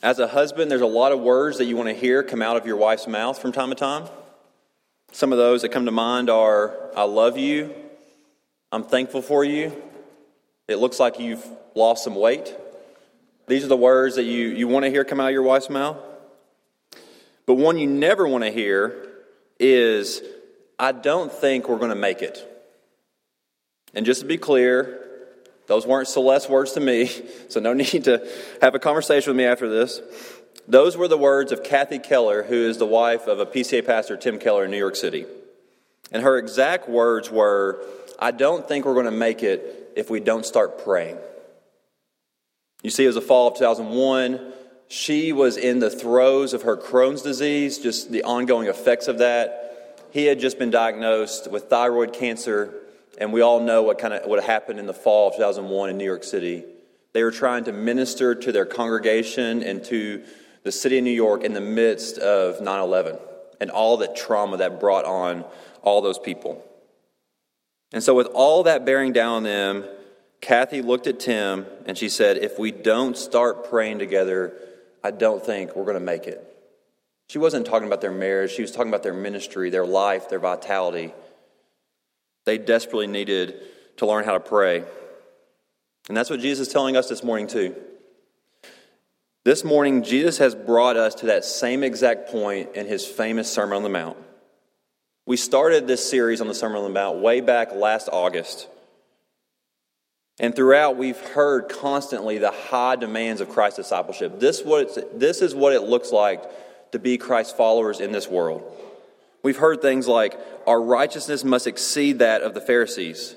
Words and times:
As 0.00 0.20
a 0.20 0.28
husband, 0.28 0.70
there's 0.70 0.80
a 0.80 0.86
lot 0.86 1.10
of 1.10 1.18
words 1.18 1.58
that 1.58 1.64
you 1.64 1.76
want 1.76 1.88
to 1.88 1.94
hear 1.94 2.22
come 2.22 2.40
out 2.40 2.56
of 2.56 2.66
your 2.66 2.76
wife's 2.76 3.08
mouth 3.08 3.36
from 3.36 3.50
time 3.50 3.70
to 3.70 3.74
time. 3.74 4.08
Some 5.10 5.32
of 5.32 5.38
those 5.38 5.62
that 5.62 5.70
come 5.70 5.86
to 5.86 5.90
mind 5.90 6.30
are 6.30 6.76
I 6.96 7.02
love 7.02 7.36
you, 7.36 7.74
I'm 8.70 8.84
thankful 8.84 9.22
for 9.22 9.42
you, 9.42 9.74
it 10.68 10.76
looks 10.76 11.00
like 11.00 11.18
you've 11.18 11.44
lost 11.74 12.04
some 12.04 12.14
weight. 12.14 12.54
These 13.48 13.64
are 13.64 13.68
the 13.68 13.76
words 13.76 14.16
that 14.16 14.24
you, 14.24 14.48
you 14.48 14.68
want 14.68 14.84
to 14.84 14.90
hear 14.90 15.04
come 15.04 15.18
out 15.18 15.28
of 15.28 15.32
your 15.32 15.42
wife's 15.42 15.70
mouth. 15.70 15.96
But 17.46 17.54
one 17.54 17.78
you 17.78 17.88
never 17.88 18.28
want 18.28 18.44
to 18.44 18.50
hear 18.50 19.08
is, 19.58 20.22
I 20.78 20.92
don't 20.92 21.32
think 21.32 21.68
we're 21.68 21.78
going 21.78 21.88
to 21.88 21.96
make 21.96 22.22
it. 22.22 22.44
And 23.94 24.06
just 24.06 24.20
to 24.20 24.26
be 24.26 24.36
clear, 24.36 25.07
those 25.68 25.86
weren't 25.86 26.08
Celeste's 26.08 26.50
words 26.50 26.72
to 26.72 26.80
me, 26.80 27.08
so 27.48 27.60
no 27.60 27.72
need 27.72 28.04
to 28.04 28.28
have 28.60 28.74
a 28.74 28.78
conversation 28.78 29.30
with 29.30 29.36
me 29.36 29.44
after 29.44 29.68
this. 29.68 30.00
Those 30.66 30.96
were 30.96 31.08
the 31.08 31.16
words 31.16 31.52
of 31.52 31.62
Kathy 31.62 31.98
Keller, 31.98 32.42
who 32.42 32.68
is 32.68 32.78
the 32.78 32.86
wife 32.86 33.26
of 33.26 33.38
a 33.38 33.46
PCA 33.46 33.86
pastor, 33.86 34.16
Tim 34.16 34.38
Keller, 34.38 34.64
in 34.64 34.70
New 34.70 34.76
York 34.76 34.96
City. 34.96 35.24
And 36.10 36.22
her 36.22 36.36
exact 36.36 36.88
words 36.88 37.30
were, 37.30 37.82
I 38.18 38.32
don't 38.32 38.66
think 38.66 38.84
we're 38.84 38.94
going 38.94 39.06
to 39.06 39.10
make 39.10 39.42
it 39.42 39.92
if 39.96 40.10
we 40.10 40.20
don't 40.20 40.44
start 40.44 40.84
praying. 40.84 41.16
You 42.82 42.90
see, 42.90 43.04
it 43.04 43.08
was 43.08 43.16
the 43.16 43.22
fall 43.22 43.48
of 43.48 43.58
2001. 43.58 44.52
She 44.88 45.32
was 45.32 45.56
in 45.56 45.80
the 45.80 45.90
throes 45.90 46.54
of 46.54 46.62
her 46.62 46.76
Crohn's 46.76 47.22
disease, 47.22 47.78
just 47.78 48.10
the 48.10 48.24
ongoing 48.24 48.68
effects 48.68 49.08
of 49.08 49.18
that. 49.18 50.00
He 50.10 50.26
had 50.26 50.40
just 50.40 50.58
been 50.58 50.70
diagnosed 50.70 51.50
with 51.50 51.64
thyroid 51.64 52.14
cancer, 52.14 52.74
and 53.18 53.32
we 53.32 53.40
all 53.40 53.60
know 53.60 53.82
what 53.82 53.98
kind 53.98 54.14
of 54.14 54.28
what 54.28 54.42
happened 54.42 54.78
in 54.78 54.86
the 54.86 54.94
fall 54.94 55.28
of 55.28 55.34
2001 55.34 55.90
in 55.90 55.98
New 55.98 56.04
York 56.04 56.24
City. 56.24 56.64
They 57.12 57.22
were 57.22 57.30
trying 57.30 57.64
to 57.64 57.72
minister 57.72 58.34
to 58.34 58.52
their 58.52 58.66
congregation 58.66 59.62
and 59.62 59.84
to 59.84 60.24
the 60.62 60.72
city 60.72 60.98
of 60.98 61.04
New 61.04 61.10
York 61.10 61.42
in 61.42 61.52
the 61.52 61.60
midst 61.60 62.18
of 62.18 62.60
9 62.60 62.80
11 62.80 63.18
and 63.60 63.70
all 63.70 63.96
that 63.98 64.16
trauma 64.16 64.58
that 64.58 64.80
brought 64.80 65.04
on 65.04 65.44
all 65.82 66.00
those 66.00 66.18
people. 66.18 66.64
And 67.92 68.02
so, 68.02 68.14
with 68.14 68.26
all 68.28 68.64
that 68.64 68.84
bearing 68.84 69.12
down 69.12 69.36
on 69.36 69.42
them, 69.44 69.84
Kathy 70.40 70.82
looked 70.82 71.06
at 71.06 71.18
Tim 71.18 71.66
and 71.86 71.96
she 71.96 72.08
said, 72.08 72.36
If 72.36 72.58
we 72.58 72.70
don't 72.70 73.16
start 73.16 73.68
praying 73.68 73.98
together, 73.98 74.52
I 75.02 75.10
don't 75.10 75.44
think 75.44 75.74
we're 75.74 75.84
going 75.84 75.94
to 75.94 76.00
make 76.00 76.26
it. 76.26 76.44
She 77.28 77.38
wasn't 77.38 77.66
talking 77.66 77.86
about 77.86 78.00
their 78.00 78.12
marriage, 78.12 78.52
she 78.52 78.62
was 78.62 78.72
talking 78.72 78.88
about 78.88 79.02
their 79.02 79.14
ministry, 79.14 79.70
their 79.70 79.86
life, 79.86 80.28
their 80.28 80.38
vitality. 80.38 81.12
They 82.48 82.56
desperately 82.56 83.08
needed 83.08 83.60
to 83.98 84.06
learn 84.06 84.24
how 84.24 84.32
to 84.32 84.40
pray. 84.40 84.82
And 86.08 86.16
that's 86.16 86.30
what 86.30 86.40
Jesus 86.40 86.68
is 86.68 86.72
telling 86.72 86.96
us 86.96 87.06
this 87.06 87.22
morning, 87.22 87.46
too. 87.46 87.76
This 89.44 89.64
morning, 89.64 90.02
Jesus 90.02 90.38
has 90.38 90.54
brought 90.54 90.96
us 90.96 91.16
to 91.16 91.26
that 91.26 91.44
same 91.44 91.84
exact 91.84 92.30
point 92.30 92.74
in 92.74 92.86
his 92.86 93.04
famous 93.04 93.52
Sermon 93.52 93.76
on 93.76 93.82
the 93.82 93.90
Mount. 93.90 94.16
We 95.26 95.36
started 95.36 95.86
this 95.86 96.08
series 96.08 96.40
on 96.40 96.48
the 96.48 96.54
Sermon 96.54 96.78
on 96.78 96.84
the 96.84 96.88
Mount 96.88 97.18
way 97.18 97.42
back 97.42 97.74
last 97.74 98.08
August. 98.10 98.66
And 100.40 100.56
throughout, 100.56 100.96
we've 100.96 101.20
heard 101.20 101.68
constantly 101.68 102.38
the 102.38 102.50
high 102.50 102.96
demands 102.96 103.42
of 103.42 103.50
Christ's 103.50 103.80
discipleship. 103.80 104.40
This, 104.40 104.62
what 104.62 105.20
this 105.20 105.42
is 105.42 105.54
what 105.54 105.74
it 105.74 105.82
looks 105.82 106.12
like 106.12 106.42
to 106.92 106.98
be 106.98 107.18
Christ's 107.18 107.52
followers 107.52 108.00
in 108.00 108.10
this 108.10 108.26
world. 108.26 108.74
We've 109.42 109.56
heard 109.56 109.80
things 109.80 110.08
like 110.08 110.38
our 110.66 110.80
righteousness 110.80 111.44
must 111.44 111.66
exceed 111.66 112.18
that 112.18 112.42
of 112.42 112.54
the 112.54 112.60
Pharisees. 112.60 113.36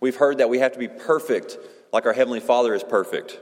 We've 0.00 0.16
heard 0.16 0.38
that 0.38 0.48
we 0.48 0.58
have 0.58 0.72
to 0.72 0.78
be 0.78 0.88
perfect 0.88 1.58
like 1.92 2.06
our 2.06 2.12
Heavenly 2.12 2.40
Father 2.40 2.74
is 2.74 2.82
perfect. 2.82 3.38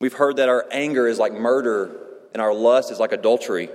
We've 0.00 0.12
heard 0.12 0.36
that 0.36 0.48
our 0.48 0.66
anger 0.70 1.08
is 1.08 1.18
like 1.18 1.32
murder 1.32 1.90
and 2.32 2.40
our 2.40 2.54
lust 2.54 2.90
is 2.90 3.00
like 3.00 3.12
adultery. 3.12 3.68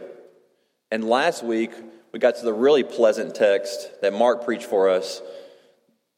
And 0.92 1.04
last 1.04 1.44
week, 1.44 1.72
we 2.12 2.20
got 2.20 2.36
to 2.36 2.46
the 2.46 2.54
really 2.54 2.84
pleasant 2.84 3.36
text 3.36 4.02
that 4.02 4.14
Mark 4.14 4.46
preached 4.46 4.66
for 4.66 4.90
us 4.90 5.22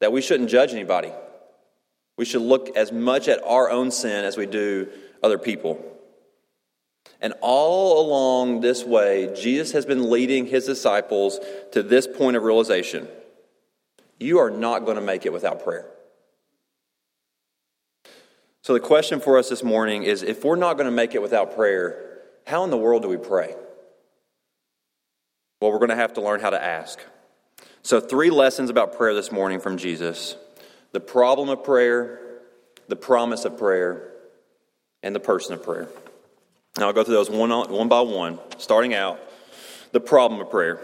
that 0.00 0.12
we 0.12 0.20
shouldn't 0.20 0.50
judge 0.50 0.72
anybody. 0.72 1.10
We 2.16 2.24
should 2.24 2.42
look 2.42 2.76
as 2.76 2.92
much 2.92 3.28
at 3.28 3.42
our 3.44 3.70
own 3.70 3.90
sin 3.90 4.24
as 4.24 4.36
we 4.36 4.46
do 4.46 4.88
other 5.22 5.38
people. 5.38 5.95
And 7.20 7.34
all 7.40 8.06
along 8.06 8.60
this 8.60 8.84
way, 8.84 9.32
Jesus 9.34 9.72
has 9.72 9.86
been 9.86 10.10
leading 10.10 10.46
his 10.46 10.66
disciples 10.66 11.40
to 11.72 11.82
this 11.82 12.06
point 12.06 12.36
of 12.36 12.42
realization 12.42 13.08
you 14.18 14.38
are 14.38 14.50
not 14.50 14.84
going 14.84 14.96
to 14.96 15.02
make 15.02 15.26
it 15.26 15.32
without 15.32 15.62
prayer. 15.62 15.86
So, 18.62 18.72
the 18.72 18.80
question 18.80 19.20
for 19.20 19.38
us 19.38 19.48
this 19.48 19.62
morning 19.62 20.02
is 20.02 20.22
if 20.22 20.44
we're 20.44 20.56
not 20.56 20.74
going 20.74 20.86
to 20.86 20.90
make 20.92 21.14
it 21.14 21.22
without 21.22 21.54
prayer, 21.54 22.20
how 22.46 22.64
in 22.64 22.70
the 22.70 22.76
world 22.76 23.02
do 23.02 23.08
we 23.08 23.16
pray? 23.16 23.54
Well, 25.60 25.70
we're 25.70 25.78
going 25.78 25.90
to 25.90 25.96
have 25.96 26.14
to 26.14 26.20
learn 26.20 26.40
how 26.40 26.50
to 26.50 26.62
ask. 26.62 26.98
So, 27.82 28.00
three 28.00 28.30
lessons 28.30 28.70
about 28.70 28.96
prayer 28.96 29.14
this 29.14 29.30
morning 29.30 29.60
from 29.60 29.76
Jesus 29.76 30.36
the 30.92 31.00
problem 31.00 31.48
of 31.48 31.62
prayer, 31.62 32.18
the 32.88 32.96
promise 32.96 33.44
of 33.44 33.58
prayer, 33.58 34.12
and 35.02 35.14
the 35.14 35.20
person 35.20 35.54
of 35.54 35.62
prayer. 35.62 35.88
Now 36.78 36.88
I'll 36.88 36.92
go 36.92 37.04
through 37.04 37.14
those 37.14 37.30
one, 37.30 37.50
one 37.50 37.88
by 37.88 38.00
one, 38.00 38.38
starting 38.58 38.94
out 38.94 39.18
the 39.92 40.00
problem 40.00 40.40
of 40.40 40.50
prayer. 40.50 40.80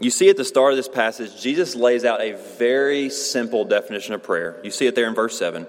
You 0.00 0.10
see 0.10 0.28
at 0.28 0.36
the 0.36 0.44
start 0.44 0.72
of 0.72 0.76
this 0.76 0.88
passage, 0.88 1.40
Jesus 1.40 1.74
lays 1.74 2.04
out 2.04 2.20
a 2.20 2.32
very 2.56 3.10
simple 3.10 3.64
definition 3.64 4.14
of 4.14 4.22
prayer. 4.22 4.60
You 4.62 4.70
see 4.70 4.86
it 4.86 4.94
there 4.94 5.08
in 5.08 5.14
verse 5.14 5.38
7. 5.38 5.66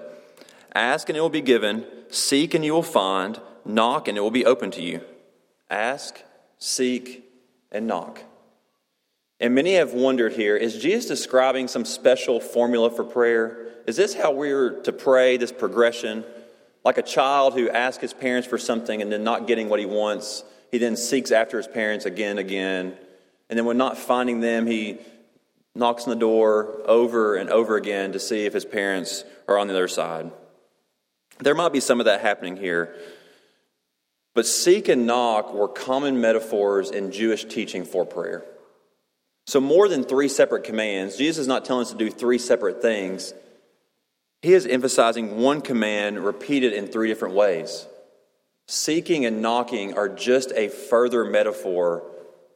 Ask 0.74 1.08
and 1.08 1.18
it 1.18 1.20
will 1.20 1.28
be 1.28 1.40
given, 1.40 1.84
seek 2.10 2.54
and 2.54 2.64
you 2.64 2.72
will 2.72 2.82
find, 2.82 3.40
knock 3.64 4.06
and 4.06 4.16
it 4.16 4.20
will 4.20 4.30
be 4.30 4.46
open 4.46 4.70
to 4.72 4.82
you. 4.82 5.00
Ask, 5.68 6.22
seek, 6.58 7.24
and 7.72 7.86
knock. 7.86 8.22
And 9.40 9.54
many 9.54 9.74
have 9.74 9.94
wondered 9.94 10.34
here 10.34 10.56
is 10.56 10.78
Jesus 10.78 11.06
describing 11.06 11.66
some 11.66 11.84
special 11.84 12.40
formula 12.40 12.90
for 12.90 13.04
prayer? 13.04 13.68
Is 13.86 13.96
this 13.96 14.14
how 14.14 14.32
we're 14.32 14.82
to 14.82 14.92
pray, 14.92 15.36
this 15.38 15.52
progression? 15.52 16.24
Like 16.84 16.98
a 16.98 17.02
child 17.02 17.54
who 17.54 17.68
asks 17.68 18.00
his 18.00 18.12
parents 18.12 18.48
for 18.48 18.58
something 18.58 19.02
and 19.02 19.12
then 19.12 19.24
not 19.24 19.46
getting 19.46 19.68
what 19.68 19.80
he 19.80 19.86
wants, 19.86 20.44
he 20.70 20.78
then 20.78 20.96
seeks 20.96 21.30
after 21.30 21.56
his 21.56 21.66
parents 21.66 22.06
again 22.06 22.30
and 22.30 22.40
again. 22.40 22.96
And 23.48 23.58
then 23.58 23.66
when 23.66 23.76
not 23.76 23.98
finding 23.98 24.40
them, 24.40 24.66
he 24.66 24.98
knocks 25.74 26.04
on 26.04 26.10
the 26.10 26.16
door 26.16 26.80
over 26.86 27.36
and 27.36 27.50
over 27.50 27.76
again 27.76 28.12
to 28.12 28.20
see 28.20 28.46
if 28.46 28.52
his 28.52 28.64
parents 28.64 29.24
are 29.48 29.58
on 29.58 29.66
the 29.66 29.74
other 29.74 29.88
side. 29.88 30.30
There 31.38 31.54
might 31.54 31.72
be 31.72 31.80
some 31.80 32.00
of 32.00 32.06
that 32.06 32.20
happening 32.20 32.56
here. 32.56 32.94
But 34.34 34.46
seek 34.46 34.88
and 34.88 35.06
knock 35.06 35.52
were 35.52 35.68
common 35.68 36.20
metaphors 36.20 36.90
in 36.90 37.12
Jewish 37.12 37.44
teaching 37.44 37.84
for 37.84 38.06
prayer. 38.06 38.44
So, 39.46 39.60
more 39.60 39.88
than 39.88 40.04
three 40.04 40.28
separate 40.28 40.64
commands, 40.64 41.16
Jesus 41.16 41.38
is 41.38 41.46
not 41.48 41.64
telling 41.64 41.82
us 41.82 41.90
to 41.90 41.96
do 41.96 42.10
three 42.10 42.38
separate 42.38 42.80
things. 42.80 43.34
He 44.42 44.54
is 44.54 44.66
emphasizing 44.66 45.38
one 45.38 45.60
command 45.60 46.24
repeated 46.24 46.72
in 46.72 46.86
three 46.86 47.08
different 47.08 47.34
ways. 47.34 47.86
Seeking 48.66 49.26
and 49.26 49.42
knocking 49.42 49.96
are 49.98 50.08
just 50.08 50.52
a 50.52 50.68
further 50.68 51.24
metaphor 51.24 52.04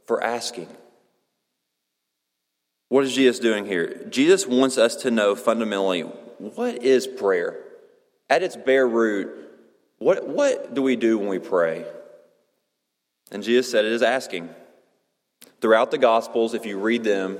for 0.06 0.22
asking. 0.22 0.68
What 2.88 3.04
is 3.04 3.14
Jesus 3.14 3.38
doing 3.38 3.66
here? 3.66 4.06
Jesus 4.08 4.46
wants 4.46 4.78
us 4.78 4.96
to 4.96 5.10
know 5.10 5.34
fundamentally 5.34 6.02
what 6.38 6.82
is 6.82 7.06
prayer? 7.06 7.60
At 8.30 8.42
its 8.42 8.56
bare 8.56 8.86
root, 8.86 9.30
what, 9.98 10.26
what 10.28 10.74
do 10.74 10.82
we 10.82 10.96
do 10.96 11.18
when 11.18 11.28
we 11.28 11.38
pray? 11.38 11.84
And 13.30 13.42
Jesus 13.42 13.70
said 13.70 13.84
it 13.84 13.92
is 13.92 14.02
asking. 14.02 14.48
Throughout 15.60 15.90
the 15.90 15.98
Gospels, 15.98 16.54
if 16.54 16.66
you 16.66 16.78
read 16.78 17.04
them, 17.04 17.38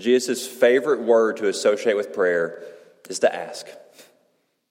Jesus' 0.00 0.46
favorite 0.46 1.00
word 1.00 1.38
to 1.38 1.48
associate 1.48 1.96
with 1.96 2.12
prayer 2.12 2.62
is 3.08 3.20
to 3.20 3.34
ask. 3.34 3.66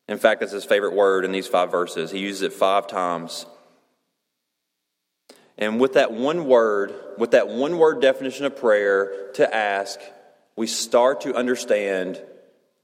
In 0.08 0.18
fact, 0.18 0.42
that's 0.42 0.52
his 0.52 0.66
favorite 0.66 0.94
word 0.94 1.26
in 1.26 1.32
these 1.32 1.48
five 1.48 1.72
verses. 1.72 2.12
He 2.12 2.20
uses 2.20 2.42
it 2.42 2.54
five 2.54 2.88
times. 2.88 3.46
And 5.58 5.80
with 5.80 5.94
that 5.94 6.12
one 6.12 6.46
word, 6.46 6.94
with 7.18 7.32
that 7.32 7.48
one 7.48 7.78
word 7.78 8.02
definition 8.02 8.46
of 8.46 8.58
prayer, 8.58 9.32
to 9.36 9.56
ask, 9.56 10.00
we 10.56 10.68
start 10.68 11.22
to 11.22 11.36
understand 11.36 12.22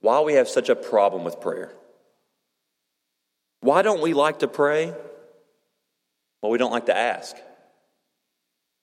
why 0.01 0.21
we 0.21 0.33
have 0.33 0.47
such 0.47 0.69
a 0.69 0.75
problem 0.75 1.23
with 1.23 1.41
prayer. 1.41 1.73
Why 3.61 3.81
don't 3.81 4.01
we 4.01 4.13
like 4.13 4.39
to 4.39 4.47
pray? 4.47 4.93
Well, 6.41 6.51
we 6.51 6.57
don't 6.57 6.71
like 6.71 6.85
to 6.85 6.97
ask. 6.97 7.35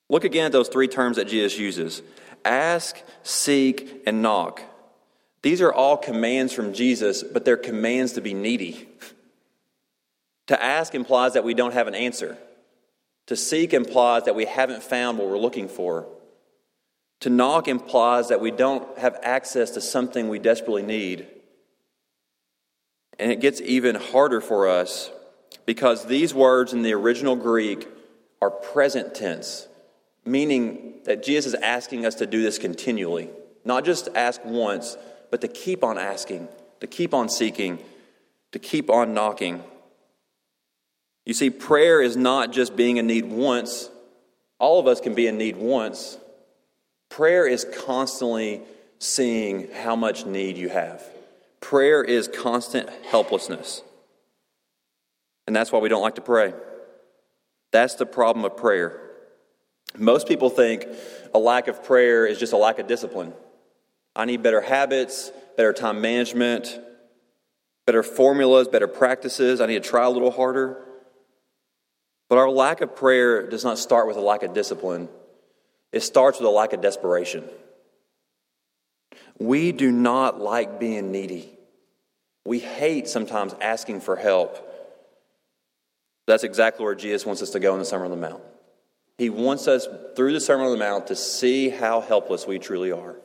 Look 0.09 0.25
again 0.25 0.47
at 0.47 0.53
those 0.53 0.69
three 0.69 0.89
terms 0.89 1.17
that 1.17 1.29
Jesus 1.29 1.59
uses 1.59 2.03
ask, 2.45 2.97
seek, 3.25 4.03
and 4.07 4.23
knock. 4.23 4.63
These 5.43 5.61
are 5.61 5.73
all 5.73 5.97
commands 5.97 6.53
from 6.53 6.73
Jesus, 6.73 7.23
but 7.23 7.45
they're 7.45 7.57
commands 7.57 8.13
to 8.15 8.21
be 8.21 8.35
needy. 8.35 8.89
To 10.49 10.63
ask 10.63 10.95
implies 10.95 11.35
that 11.35 11.45
we 11.45 11.55
don't 11.55 11.75
have 11.75 11.89
an 11.89 11.95
answer. 11.95 12.37
To 13.27 13.37
seek 13.37 13.75
implies 13.75 14.25
that 14.25 14.37
we 14.37 14.45
haven't 14.45 14.83
found 14.83 15.19
what 15.19 15.29
we're 15.29 15.39
looking 15.39 15.69
for. 15.69 16.07
To 17.21 17.31
knock 17.31 17.67
implies 17.67 18.29
that 18.29 18.41
we 18.41 18.51
don't 18.51 18.99
have 18.99 19.19
access 19.23 19.71
to 19.71 19.81
something 19.81 20.29
we 20.29 20.39
desperately 20.39 20.83
need. 20.83 21.27
And 23.19 23.33
it 23.33 23.41
gets 23.41 23.61
even 23.61 23.97
harder 23.97 24.41
for 24.41 24.69
us 24.69 25.11
because 25.65 26.05
these 26.05 26.35
words 26.35 26.73
in 26.73 26.83
the 26.83 26.93
original 26.93 27.35
Greek 27.35 27.89
are 28.43 28.51
present 28.51 29.15
tense, 29.15 29.67
meaning 30.25 31.01
that 31.05 31.23
Jesus 31.23 31.55
is 31.55 31.61
asking 31.61 32.05
us 32.05 32.17
to 32.17 32.27
do 32.27 32.43
this 32.43 32.59
continually. 32.59 33.31
Not 33.65 33.85
just 33.85 34.09
ask 34.15 34.45
once, 34.45 34.97
but 35.31 35.41
to 35.41 35.49
keep 35.49 35.85
on 35.85 35.99
asking, 35.99 36.49
to 36.81 36.87
keep 36.87 37.15
on 37.15 37.29
seeking, 37.29 37.79
to 38.53 38.59
keep 38.59 38.91
on 38.91 39.15
knocking. 39.15 39.63
You 41.25 41.35
see, 41.35 41.51
prayer 41.51 42.01
is 42.01 42.17
not 42.17 42.53
just 42.53 42.77
being 42.77 42.97
in 42.97 43.07
need 43.07 43.27
once. 43.27 43.91
All 44.59 44.79
of 44.79 44.87
us 44.87 45.01
can 45.01 45.15
be 45.15 45.27
in 45.27 45.37
need 45.37 45.57
once. 45.57 46.19
Prayer 47.09 47.47
is 47.47 47.67
constantly 47.85 48.63
seeing 48.99 49.71
how 49.73 49.97
much 49.97 50.25
need 50.25 50.57
you 50.57 50.69
have. 50.69 51.03
Prayer 51.61 52.03
is 52.03 52.29
constant 52.29 52.89
helplessness. 53.11 53.83
And 55.47 55.55
that's 55.55 55.73
why 55.73 55.79
we 55.79 55.89
don't 55.89 56.03
like 56.03 56.17
to 56.17 56.21
pray. 56.21 56.55
That's 57.73 57.95
the 57.95 58.07
problem 58.07 58.45
of 58.45 58.57
prayer. 58.57 59.01
Most 59.97 60.29
people 60.29 60.51
think 60.51 60.87
a 61.35 61.39
lack 61.39 61.69
of 61.69 61.85
prayer 61.85 62.27
is 62.27 62.39
just 62.39 62.53
a 62.53 62.57
lack 62.57 62.79
of 62.79 62.87
discipline. 62.87 63.33
I 64.17 64.25
need 64.25 64.43
better 64.43 64.63
habits, 64.63 65.31
better 65.59 65.75
time 65.75 66.01
management, 66.01 66.81
better 67.87 68.03
formulas, 68.03 68.67
better 68.67 68.89
practices. 68.89 69.61
I 69.61 69.67
need 69.67 69.83
to 69.83 69.89
try 69.89 70.07
a 70.07 70.11
little 70.11 70.31
harder. 70.31 70.83
But 72.31 72.39
our 72.39 72.51
lack 72.51 72.81
of 72.81 72.97
prayer 72.97 73.47
does 73.49 73.63
not 73.63 73.79
start 73.79 74.09
with 74.09 74.17
a 74.17 74.21
lack 74.21 74.43
of 74.43 74.55
discipline, 74.55 75.09
it 75.93 76.01
starts 76.01 76.41
with 76.41 76.47
a 76.49 76.51
lack 76.51 76.73
of 76.73 76.81
desperation. 76.81 77.45
We 79.39 79.73
do 79.73 79.93
not 79.93 80.41
like 80.41 80.81
being 80.81 81.13
needy. 81.13 81.53
We 82.47 82.59
hate 82.59 83.07
sometimes 83.07 83.55
asking 83.61 84.01
for 84.01 84.17
help. 84.17 84.63
That's 86.27 86.43
exactly 86.43 86.85
where 86.85 86.95
Jesus 86.95 87.27
wants 87.27 87.43
us 87.43 87.51
to 87.51 87.61
go 87.61 87.75
in 87.75 87.79
the 87.79 87.85
Sermon 87.85 88.11
on 88.11 88.19
the 88.19 88.29
Mount. 88.29 88.43
He 89.19 89.31
wants 89.31 89.69
us, 89.69 89.87
through 90.17 90.33
the 90.33 90.41
Sermon 90.41 90.67
on 90.67 90.73
the 90.73 90.79
Mount, 90.79 91.09
to 91.09 91.17
see 91.17 91.69
how 91.69 92.01
helpless 92.01 92.47
we 92.47 92.59
truly 92.59 92.93
are. 92.93 93.17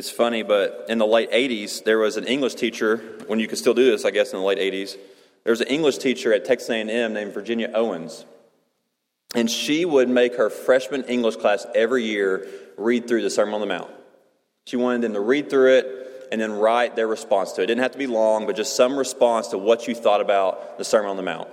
It's 0.00 0.10
funny, 0.10 0.42
but 0.42 0.86
in 0.88 0.96
the 0.96 1.06
late 1.06 1.30
80s, 1.30 1.84
there 1.84 1.98
was 1.98 2.16
an 2.16 2.24
English 2.24 2.54
teacher, 2.54 2.96
when 3.26 3.38
you 3.38 3.46
could 3.46 3.58
still 3.58 3.74
do 3.74 3.84
this, 3.84 4.06
I 4.06 4.10
guess, 4.10 4.32
in 4.32 4.38
the 4.38 4.44
late 4.46 4.56
80s, 4.56 4.96
there 5.44 5.50
was 5.50 5.60
an 5.60 5.66
English 5.66 5.98
teacher 5.98 6.32
at 6.32 6.46
Texas 6.46 6.70
A&M 6.70 7.12
named 7.12 7.34
Virginia 7.34 7.70
Owens. 7.74 8.24
And 9.34 9.50
she 9.50 9.84
would 9.84 10.08
make 10.08 10.36
her 10.36 10.48
freshman 10.48 11.04
English 11.04 11.36
class 11.36 11.66
every 11.74 12.04
year 12.04 12.48
read 12.78 13.08
through 13.08 13.20
the 13.20 13.28
Sermon 13.28 13.52
on 13.52 13.60
the 13.60 13.66
Mount. 13.66 13.90
She 14.64 14.78
wanted 14.78 15.02
them 15.02 15.12
to 15.12 15.20
read 15.20 15.50
through 15.50 15.74
it 15.74 16.28
and 16.32 16.40
then 16.40 16.52
write 16.52 16.96
their 16.96 17.06
response 17.06 17.52
to 17.52 17.60
it. 17.60 17.64
It 17.64 17.66
didn't 17.66 17.82
have 17.82 17.92
to 17.92 17.98
be 17.98 18.06
long, 18.06 18.46
but 18.46 18.56
just 18.56 18.76
some 18.76 18.96
response 18.96 19.48
to 19.48 19.58
what 19.58 19.86
you 19.86 19.94
thought 19.94 20.22
about 20.22 20.78
the 20.78 20.84
Sermon 20.84 21.10
on 21.10 21.18
the 21.18 21.22
Mount. 21.22 21.50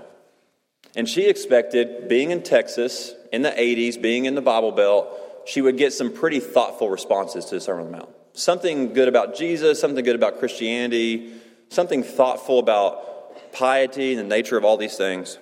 And 0.96 1.10
she 1.10 1.28
expected, 1.28 2.08
being 2.08 2.32
in 2.32 2.44
Texas 2.44 3.14
in 3.34 3.42
the 3.42 3.52
80s, 3.52 4.02
being 4.02 4.24
in 4.24 4.36
the 4.36 4.42
Bible 4.42 4.72
Belt, 4.72 5.10
she 5.46 5.60
would 5.60 5.78
get 5.78 5.92
some 5.92 6.14
pretty 6.14 6.40
thoughtful 6.40 6.90
responses 6.90 7.44
to 7.48 7.56
the 7.56 7.60
Sermon 7.60 7.88
on 7.88 7.92
the 7.92 7.98
Mount. 7.98 8.10
Something 8.38 8.94
good 8.94 9.08
about 9.08 9.36
Jesus, 9.36 9.82
something 9.82 10.06
good 10.06 10.16
about 10.16 10.38
Christianity, 10.38 11.34
something 11.70 12.04
thoughtful 12.04 12.60
about 12.60 13.52
piety 13.52 14.12
and 14.14 14.20
the 14.20 14.24
nature 14.24 14.58
of 14.58 14.64
all 14.64 14.78
these 14.78 14.96
things. 14.96 15.40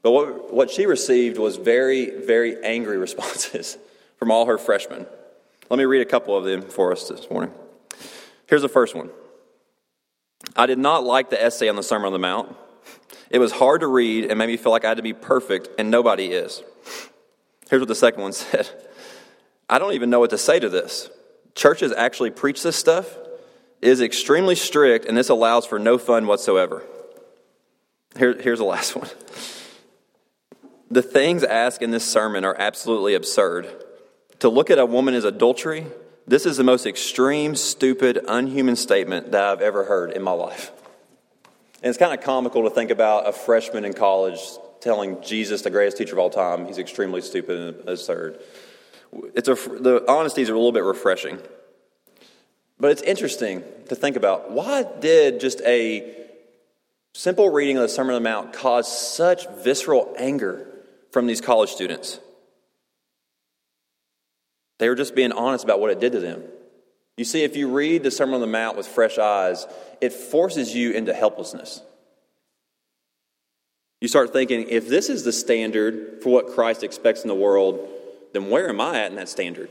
But 0.00 0.12
what, 0.12 0.50
what 0.50 0.70
she 0.70 0.86
received 0.86 1.36
was 1.36 1.56
very, 1.56 2.24
very 2.24 2.56
angry 2.64 2.96
responses 3.06 3.76
from 4.16 4.30
all 4.30 4.46
her 4.46 4.56
freshmen. 4.56 5.04
Let 5.68 5.76
me 5.76 5.84
read 5.84 6.00
a 6.00 6.06
couple 6.06 6.34
of 6.34 6.44
them 6.44 6.62
for 6.62 6.90
us 6.90 7.06
this 7.06 7.28
morning. 7.28 7.52
Here's 8.46 8.62
the 8.62 8.68
first 8.70 8.94
one 8.94 9.10
I 10.56 10.64
did 10.64 10.78
not 10.78 11.04
like 11.04 11.28
the 11.28 11.42
essay 11.42 11.68
on 11.68 11.76
the 11.76 11.82
Sermon 11.82 12.06
on 12.06 12.12
the 12.14 12.18
Mount. 12.18 12.56
It 13.28 13.40
was 13.40 13.52
hard 13.52 13.82
to 13.82 13.86
read 13.86 14.24
and 14.24 14.38
made 14.38 14.46
me 14.46 14.56
feel 14.56 14.72
like 14.72 14.86
I 14.86 14.88
had 14.88 14.96
to 14.96 15.02
be 15.02 15.12
perfect, 15.12 15.68
and 15.78 15.90
nobody 15.90 16.28
is. 16.28 16.62
Here's 17.68 17.80
what 17.80 17.88
the 17.88 17.94
second 17.94 18.22
one 18.22 18.32
said 18.32 18.70
I 19.68 19.78
don't 19.78 19.92
even 19.92 20.08
know 20.08 20.20
what 20.20 20.30
to 20.30 20.38
say 20.38 20.58
to 20.58 20.70
this. 20.70 21.10
Churches 21.54 21.92
actually 21.92 22.30
preach 22.30 22.62
this 22.62 22.76
stuff. 22.76 23.16
is 23.80 24.02
extremely 24.02 24.54
strict, 24.54 25.06
and 25.06 25.16
this 25.16 25.30
allows 25.30 25.64
for 25.64 25.78
no 25.78 25.96
fun 25.96 26.26
whatsoever. 26.26 26.82
Here, 28.18 28.38
here's 28.38 28.58
the 28.58 28.64
last 28.64 28.94
one. 28.96 29.08
The 30.90 31.02
things 31.02 31.44
asked 31.44 31.82
in 31.82 31.90
this 31.90 32.04
sermon 32.04 32.44
are 32.44 32.56
absolutely 32.58 33.14
absurd. 33.14 33.68
To 34.40 34.48
look 34.48 34.70
at 34.70 34.78
a 34.78 34.84
woman 34.84 35.14
as 35.14 35.24
adultery, 35.24 35.86
this 36.26 36.46
is 36.46 36.56
the 36.56 36.64
most 36.64 36.86
extreme, 36.86 37.56
stupid, 37.56 38.20
unhuman 38.28 38.76
statement 38.76 39.32
that 39.32 39.44
I've 39.44 39.62
ever 39.62 39.84
heard 39.84 40.12
in 40.12 40.22
my 40.22 40.32
life. 40.32 40.72
And 41.82 41.88
it's 41.88 41.98
kind 41.98 42.12
of 42.12 42.24
comical 42.24 42.64
to 42.64 42.70
think 42.70 42.90
about 42.90 43.28
a 43.28 43.32
freshman 43.32 43.84
in 43.84 43.94
college 43.94 44.40
telling 44.80 45.22
Jesus, 45.22 45.62
the 45.62 45.70
greatest 45.70 45.96
teacher 45.96 46.14
of 46.14 46.18
all 46.18 46.30
time, 46.30 46.66
he's 46.66 46.78
extremely 46.78 47.20
stupid 47.20 47.58
and 47.58 47.88
absurd. 47.88 48.40
It's 49.34 49.48
a, 49.48 49.54
the 49.54 50.04
honesties 50.08 50.50
are 50.50 50.54
a 50.54 50.56
little 50.56 50.72
bit 50.72 50.84
refreshing. 50.84 51.38
But 52.78 52.92
it's 52.92 53.02
interesting 53.02 53.62
to 53.88 53.94
think 53.94 54.16
about 54.16 54.50
why 54.50 54.84
did 55.00 55.40
just 55.40 55.60
a 55.62 56.16
simple 57.12 57.50
reading 57.50 57.76
of 57.76 57.82
the 57.82 57.88
Sermon 57.88 58.14
on 58.14 58.22
the 58.22 58.28
Mount 58.28 58.52
cause 58.52 58.88
such 58.90 59.46
visceral 59.62 60.14
anger 60.16 60.66
from 61.10 61.26
these 61.26 61.40
college 61.40 61.70
students? 61.70 62.20
They 64.78 64.88
were 64.88 64.94
just 64.94 65.14
being 65.14 65.32
honest 65.32 65.62
about 65.62 65.80
what 65.80 65.90
it 65.90 66.00
did 66.00 66.12
to 66.12 66.20
them. 66.20 66.42
You 67.18 67.24
see, 67.24 67.42
if 67.42 67.54
you 67.54 67.68
read 67.68 68.02
the 68.02 68.10
Sermon 68.10 68.36
on 68.36 68.40
the 68.40 68.46
Mount 68.46 68.78
with 68.78 68.86
fresh 68.86 69.18
eyes, 69.18 69.66
it 70.00 70.14
forces 70.14 70.74
you 70.74 70.92
into 70.92 71.12
helplessness. 71.12 71.82
You 74.00 74.08
start 74.08 74.32
thinking, 74.32 74.66
if 74.70 74.88
this 74.88 75.10
is 75.10 75.24
the 75.24 75.32
standard 75.32 76.22
for 76.22 76.30
what 76.30 76.46
Christ 76.48 76.82
expects 76.82 77.20
in 77.20 77.28
the 77.28 77.34
world, 77.34 77.86
then 78.32 78.50
where 78.50 78.68
am 78.68 78.80
I 78.80 79.00
at 79.00 79.10
in 79.10 79.16
that 79.16 79.28
standard? 79.28 79.70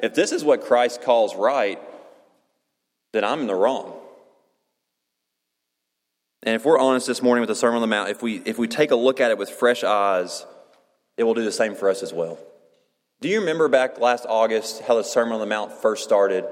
If 0.00 0.14
this 0.14 0.32
is 0.32 0.44
what 0.44 0.62
Christ 0.62 1.02
calls 1.02 1.34
right, 1.34 1.80
then 3.12 3.24
I'm 3.24 3.40
in 3.40 3.46
the 3.46 3.54
wrong. 3.54 3.94
And 6.42 6.54
if 6.54 6.64
we're 6.64 6.78
honest 6.78 7.06
this 7.06 7.22
morning 7.22 7.40
with 7.40 7.48
the 7.48 7.54
Sermon 7.54 7.76
on 7.76 7.80
the 7.80 7.86
Mount, 7.86 8.10
if 8.10 8.22
we, 8.22 8.42
if 8.44 8.58
we 8.58 8.68
take 8.68 8.90
a 8.90 8.96
look 8.96 9.20
at 9.20 9.30
it 9.30 9.38
with 9.38 9.48
fresh 9.48 9.82
eyes, 9.82 10.44
it 11.16 11.22
will 11.24 11.34
do 11.34 11.44
the 11.44 11.52
same 11.52 11.74
for 11.74 11.88
us 11.88 12.02
as 12.02 12.12
well. 12.12 12.38
Do 13.20 13.28
you 13.28 13.40
remember 13.40 13.68
back 13.68 13.98
last 13.98 14.26
August 14.28 14.82
how 14.82 14.96
the 14.96 15.04
Sermon 15.04 15.34
on 15.34 15.40
the 15.40 15.46
Mount 15.46 15.72
first 15.72 16.04
started? 16.04 16.44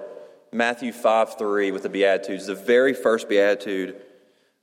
Matthew 0.53 0.93
5 0.93 1.37
3 1.37 1.71
with 1.73 1.83
the 1.83 1.89
Beatitudes, 1.89 2.47
the 2.47 2.55
very 2.55 2.95
first 2.95 3.29
Beatitude. 3.29 4.01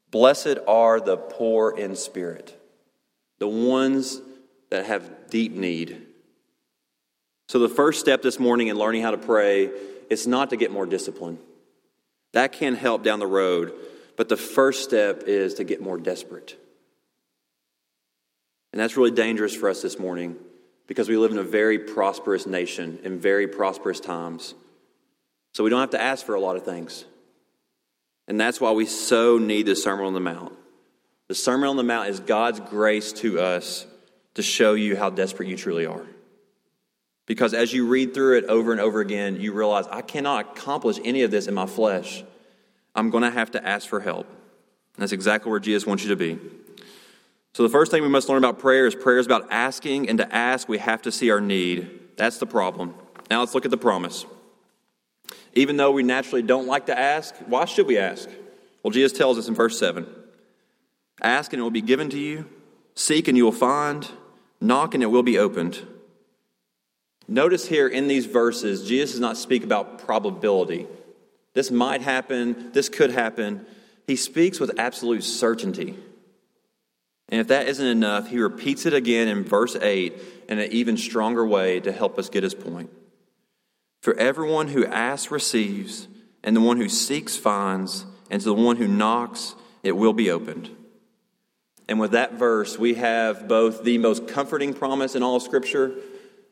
Blessed 0.09 0.57
are 0.67 0.99
the 0.99 1.17
poor 1.17 1.77
in 1.77 1.95
spirit, 1.95 2.59
the 3.37 3.47
ones 3.47 4.21
that 4.71 4.85
have 4.85 5.29
deep 5.29 5.51
need. 5.51 6.07
So, 7.49 7.57
the 7.57 7.67
first 7.67 7.99
step 7.99 8.21
this 8.21 8.39
morning 8.39 8.67
in 8.67 8.77
learning 8.77 9.01
how 9.01 9.09
to 9.09 9.17
pray 9.17 9.71
is 10.07 10.27
not 10.27 10.51
to 10.51 10.55
get 10.55 10.69
more 10.69 10.85
discipline. 10.85 11.39
That 12.33 12.51
can 12.51 12.75
help 12.75 13.03
down 13.03 13.17
the 13.17 13.25
road, 13.25 13.73
but 14.15 14.29
the 14.29 14.37
first 14.37 14.83
step 14.83 15.23
is 15.25 15.55
to 15.55 15.63
get 15.63 15.81
more 15.81 15.97
desperate. 15.97 16.55
And 18.71 18.79
that's 18.79 18.95
really 18.95 19.09
dangerous 19.09 19.55
for 19.55 19.67
us 19.67 19.81
this 19.81 19.97
morning 19.97 20.35
because 20.85 21.09
we 21.09 21.17
live 21.17 21.31
in 21.31 21.39
a 21.39 21.43
very 21.43 21.79
prosperous 21.79 22.45
nation 22.45 22.99
in 23.03 23.19
very 23.19 23.47
prosperous 23.47 23.99
times. 23.99 24.53
So 25.55 25.63
we 25.63 25.71
don't 25.71 25.79
have 25.79 25.89
to 25.91 26.01
ask 26.01 26.23
for 26.23 26.35
a 26.35 26.39
lot 26.39 26.55
of 26.55 26.63
things. 26.63 27.03
And 28.27 28.39
that's 28.39 28.61
why 28.61 28.73
we 28.73 28.85
so 28.85 29.39
need 29.39 29.65
the 29.65 29.75
Sermon 29.75 30.05
on 30.05 30.13
the 30.13 30.19
Mount. 30.19 30.53
The 31.29 31.35
Sermon 31.35 31.67
on 31.67 31.77
the 31.77 31.83
Mount 31.83 32.09
is 32.09 32.19
God's 32.19 32.59
grace 32.59 33.11
to 33.13 33.39
us 33.39 33.87
to 34.35 34.43
show 34.43 34.75
you 34.75 34.95
how 34.95 35.09
desperate 35.09 35.49
you 35.49 35.57
truly 35.57 35.87
are. 35.87 36.05
Because 37.29 37.53
as 37.53 37.71
you 37.71 37.85
read 37.85 38.15
through 38.15 38.39
it 38.39 38.45
over 38.45 38.71
and 38.71 38.81
over 38.81 39.01
again, 39.01 39.39
you 39.39 39.53
realize 39.53 39.85
I 39.91 40.01
cannot 40.01 40.57
accomplish 40.57 40.97
any 41.05 41.21
of 41.21 41.29
this 41.29 41.45
in 41.45 41.53
my 41.53 41.67
flesh. 41.67 42.23
I'm 42.95 43.11
going 43.11 43.21
to 43.21 43.29
have 43.29 43.51
to 43.51 43.63
ask 43.63 43.87
for 43.87 43.99
help. 43.99 44.25
And 44.25 45.03
that's 45.03 45.11
exactly 45.11 45.51
where 45.51 45.59
Jesus 45.59 45.85
wants 45.85 46.01
you 46.01 46.09
to 46.09 46.15
be. 46.15 46.39
So, 47.53 47.61
the 47.61 47.69
first 47.69 47.91
thing 47.91 48.01
we 48.01 48.09
must 48.09 48.29
learn 48.29 48.39
about 48.39 48.57
prayer 48.57 48.87
is 48.87 48.95
prayer 48.95 49.19
is 49.19 49.27
about 49.27 49.45
asking, 49.51 50.09
and 50.09 50.17
to 50.17 50.35
ask, 50.35 50.67
we 50.67 50.79
have 50.79 51.03
to 51.03 51.11
see 51.11 51.29
our 51.29 51.39
need. 51.39 51.99
That's 52.17 52.39
the 52.39 52.47
problem. 52.47 52.95
Now, 53.29 53.41
let's 53.41 53.53
look 53.53 53.65
at 53.65 53.69
the 53.69 53.77
promise. 53.77 54.25
Even 55.53 55.77
though 55.77 55.91
we 55.91 56.01
naturally 56.01 56.41
don't 56.41 56.65
like 56.65 56.87
to 56.87 56.97
ask, 56.97 57.35
why 57.45 57.65
should 57.65 57.85
we 57.85 57.99
ask? 57.99 58.27
Well, 58.81 58.89
Jesus 58.89 59.15
tells 59.15 59.37
us 59.37 59.47
in 59.47 59.53
verse 59.53 59.77
7 59.77 60.07
Ask, 61.21 61.53
and 61.53 61.59
it 61.59 61.63
will 61.63 61.69
be 61.69 61.81
given 61.81 62.09
to 62.09 62.17
you, 62.17 62.49
seek, 62.95 63.27
and 63.27 63.37
you 63.37 63.43
will 63.45 63.51
find, 63.51 64.09
knock, 64.59 64.95
and 64.95 65.03
it 65.03 65.07
will 65.07 65.21
be 65.21 65.37
opened. 65.37 65.85
Notice 67.29 67.67
here 67.67 67.87
in 67.87 68.07
these 68.07 68.25
verses, 68.25 68.87
Jesus 68.87 69.11
does 69.11 69.19
not 69.19 69.37
speak 69.37 69.63
about 69.63 69.99
probability. 69.99 70.87
This 71.53 71.69
might 71.69 72.01
happen, 72.01 72.71
this 72.73 72.89
could 72.89 73.11
happen. 73.11 73.67
He 74.07 74.15
speaks 74.15 74.59
with 74.59 74.79
absolute 74.79 75.23
certainty. 75.23 75.95
And 77.29 77.39
if 77.39 77.49
that 77.49 77.67
isn't 77.67 77.85
enough, 77.85 78.29
he 78.29 78.39
repeats 78.39 78.87
it 78.87 78.95
again 78.95 79.27
in 79.27 79.43
verse 79.43 79.75
8 79.75 80.19
in 80.49 80.57
an 80.57 80.71
even 80.71 80.97
stronger 80.97 81.45
way 81.45 81.79
to 81.81 81.91
help 81.91 82.17
us 82.17 82.29
get 82.29 82.41
his 82.41 82.55
point. 82.55 82.89
For 84.01 84.17
everyone 84.17 84.69
who 84.69 84.87
asks 84.87 85.29
receives, 85.29 86.07
and 86.43 86.55
the 86.55 86.61
one 86.61 86.77
who 86.77 86.89
seeks 86.89 87.37
finds, 87.37 88.07
and 88.31 88.41
to 88.41 88.45
the 88.45 88.55
one 88.55 88.77
who 88.77 88.87
knocks 88.87 89.53
it 89.83 89.91
will 89.91 90.13
be 90.13 90.31
opened. 90.31 90.71
And 91.87 91.99
with 91.99 92.11
that 92.11 92.33
verse, 92.33 92.79
we 92.79 92.95
have 92.95 93.47
both 93.47 93.83
the 93.83 93.99
most 93.99 94.27
comforting 94.27 94.73
promise 94.73 95.13
in 95.13 95.21
all 95.21 95.35
of 95.35 95.43
Scripture 95.43 95.93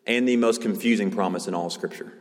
and 0.08 0.28
the 0.28 0.38
most 0.38 0.62
confusing 0.62 1.12
promise 1.12 1.48
in 1.48 1.54
all 1.54 1.70
Scripture. 1.70 2.12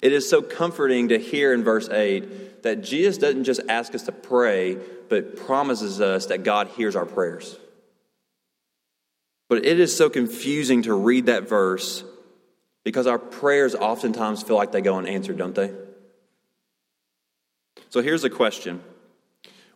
It 0.00 0.12
is 0.12 0.28
so 0.28 0.40
comforting 0.40 1.08
to 1.08 1.18
hear 1.18 1.52
in 1.52 1.62
verse 1.62 1.88
8 1.88 2.62
that 2.62 2.82
Jesus 2.82 3.18
doesn't 3.18 3.44
just 3.44 3.60
ask 3.68 3.94
us 3.94 4.04
to 4.04 4.12
pray, 4.12 4.78
but 5.08 5.36
promises 5.36 6.00
us 6.00 6.26
that 6.26 6.44
God 6.44 6.68
hears 6.68 6.96
our 6.96 7.04
prayers. 7.04 7.58
But 9.48 9.66
it 9.66 9.80
is 9.80 9.94
so 9.94 10.08
confusing 10.08 10.82
to 10.82 10.94
read 10.94 11.26
that 11.26 11.48
verse 11.48 12.04
because 12.84 13.06
our 13.06 13.18
prayers 13.18 13.74
oftentimes 13.74 14.42
feel 14.42 14.56
like 14.56 14.72
they 14.72 14.80
go 14.80 14.96
unanswered, 14.96 15.36
don't 15.36 15.54
they? 15.54 15.72
So 17.90 18.00
here's 18.00 18.24
a 18.24 18.30
question 18.30 18.80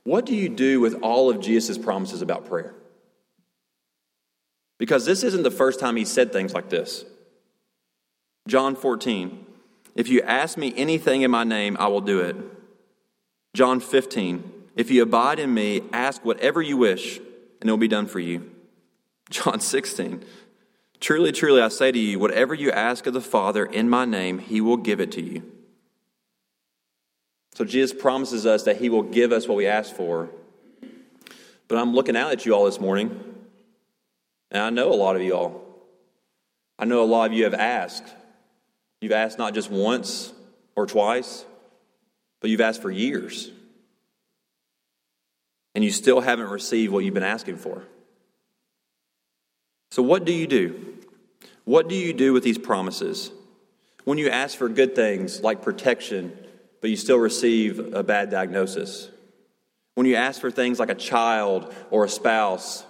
What 0.04 0.24
do 0.24 0.34
you 0.34 0.48
do 0.48 0.80
with 0.80 0.94
all 1.02 1.28
of 1.28 1.40
Jesus' 1.40 1.76
promises 1.76 2.22
about 2.22 2.46
prayer? 2.46 2.74
Because 4.78 5.04
this 5.04 5.22
isn't 5.22 5.42
the 5.42 5.50
first 5.50 5.80
time 5.80 5.96
he 5.96 6.04
said 6.04 6.32
things 6.32 6.54
like 6.54 6.68
this. 6.68 7.04
John 8.46 8.76
14, 8.76 9.46
if 9.94 10.08
you 10.08 10.20
ask 10.22 10.58
me 10.58 10.72
anything 10.76 11.22
in 11.22 11.30
my 11.30 11.44
name, 11.44 11.76
I 11.78 11.88
will 11.88 12.02
do 12.02 12.20
it. 12.20 12.36
John 13.54 13.80
15, 13.80 14.52
if 14.76 14.90
you 14.90 15.02
abide 15.02 15.38
in 15.38 15.54
me, 15.54 15.82
ask 15.92 16.24
whatever 16.24 16.60
you 16.60 16.76
wish, 16.76 17.18
and 17.18 17.68
it 17.68 17.72
will 17.72 17.78
be 17.78 17.88
done 17.88 18.06
for 18.06 18.20
you. 18.20 18.50
John 19.30 19.60
16, 19.60 20.24
truly, 21.00 21.32
truly, 21.32 21.62
I 21.62 21.68
say 21.68 21.90
to 21.90 21.98
you, 21.98 22.18
whatever 22.18 22.52
you 22.52 22.70
ask 22.70 23.06
of 23.06 23.14
the 23.14 23.20
Father 23.20 23.64
in 23.64 23.88
my 23.88 24.04
name, 24.04 24.38
he 24.40 24.60
will 24.60 24.76
give 24.76 25.00
it 25.00 25.12
to 25.12 25.22
you. 25.22 25.42
So 27.54 27.64
Jesus 27.64 27.96
promises 27.98 28.44
us 28.44 28.64
that 28.64 28.78
he 28.78 28.88
will 28.88 29.04
give 29.04 29.32
us 29.32 29.48
what 29.48 29.56
we 29.56 29.66
ask 29.66 29.94
for. 29.94 30.28
But 31.68 31.78
I'm 31.78 31.94
looking 31.94 32.16
out 32.16 32.32
at 32.32 32.44
you 32.44 32.52
all 32.52 32.64
this 32.66 32.80
morning, 32.80 33.18
and 34.50 34.62
I 34.62 34.70
know 34.70 34.92
a 34.92 34.94
lot 34.94 35.16
of 35.16 35.22
you 35.22 35.34
all. 35.34 35.62
I 36.78 36.84
know 36.84 37.02
a 37.02 37.06
lot 37.06 37.30
of 37.30 37.32
you 37.32 37.44
have 37.44 37.54
asked. 37.54 38.04
You've 39.04 39.12
asked 39.12 39.36
not 39.36 39.52
just 39.52 39.70
once 39.70 40.32
or 40.74 40.86
twice, 40.86 41.44
but 42.40 42.48
you've 42.48 42.62
asked 42.62 42.80
for 42.80 42.90
years. 42.90 43.50
And 45.74 45.84
you 45.84 45.90
still 45.90 46.22
haven't 46.22 46.48
received 46.48 46.90
what 46.90 47.04
you've 47.04 47.12
been 47.12 47.22
asking 47.22 47.58
for. 47.58 47.82
So, 49.90 50.02
what 50.02 50.24
do 50.24 50.32
you 50.32 50.46
do? 50.46 50.94
What 51.66 51.86
do 51.86 51.94
you 51.94 52.14
do 52.14 52.32
with 52.32 52.44
these 52.44 52.56
promises? 52.56 53.30
When 54.04 54.16
you 54.16 54.30
ask 54.30 54.56
for 54.56 54.70
good 54.70 54.94
things 54.94 55.42
like 55.42 55.60
protection, 55.60 56.34
but 56.80 56.88
you 56.88 56.96
still 56.96 57.18
receive 57.18 57.92
a 57.92 58.02
bad 58.02 58.30
diagnosis. 58.30 59.10
When 59.96 60.06
you 60.06 60.14
ask 60.16 60.40
for 60.40 60.50
things 60.50 60.80
like 60.80 60.88
a 60.88 60.94
child 60.94 61.74
or 61.90 62.06
a 62.06 62.08
spouse 62.08 62.86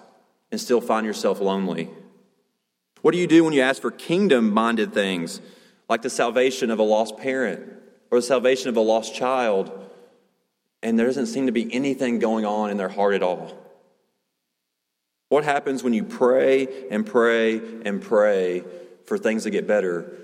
and 0.53 0.61
still 0.61 0.81
find 0.81 1.05
yourself 1.05 1.41
lonely. 1.41 1.91
What 3.03 3.15
do 3.15 3.19
you 3.19 3.27
do 3.27 3.43
when 3.43 3.53
you 3.53 3.63
ask 3.63 3.83
for 3.83 3.91
kingdom 3.91 4.55
minded 4.55 4.95
things 4.95 5.41
like 5.89 6.03
the 6.03 6.11
salvation 6.11 6.71
of 6.71 6.79
a 6.79 6.83
lost 6.83 7.17
parent 7.19 7.73
or 8.11 8.19
the 8.19 8.23
salvation 8.23 8.69
of 8.69 8.77
a 8.77 8.81
lost 8.81 9.15
child, 9.15 9.73
and 10.83 10.99
there 10.99 11.07
doesn't 11.07 11.27
seem 11.27 11.47
to 11.47 11.53
be 11.53 11.73
anything 11.73 12.19
going 12.19 12.45
on 12.45 12.71
in 12.71 12.77
their 12.77 12.89
heart 12.89 13.15
at 13.15 13.23
all. 13.23 13.53
What 15.29 15.45
happens 15.45 15.83
when 15.83 15.95
you 15.95 16.05
pray 16.05 16.69
and 16.91 17.05
pray 17.05 17.61
and 17.85 18.01
pray 18.01 18.63
for 19.07 19.19
things 19.19 19.45
to 19.45 19.51
get 19.51 19.67
better 19.67 20.17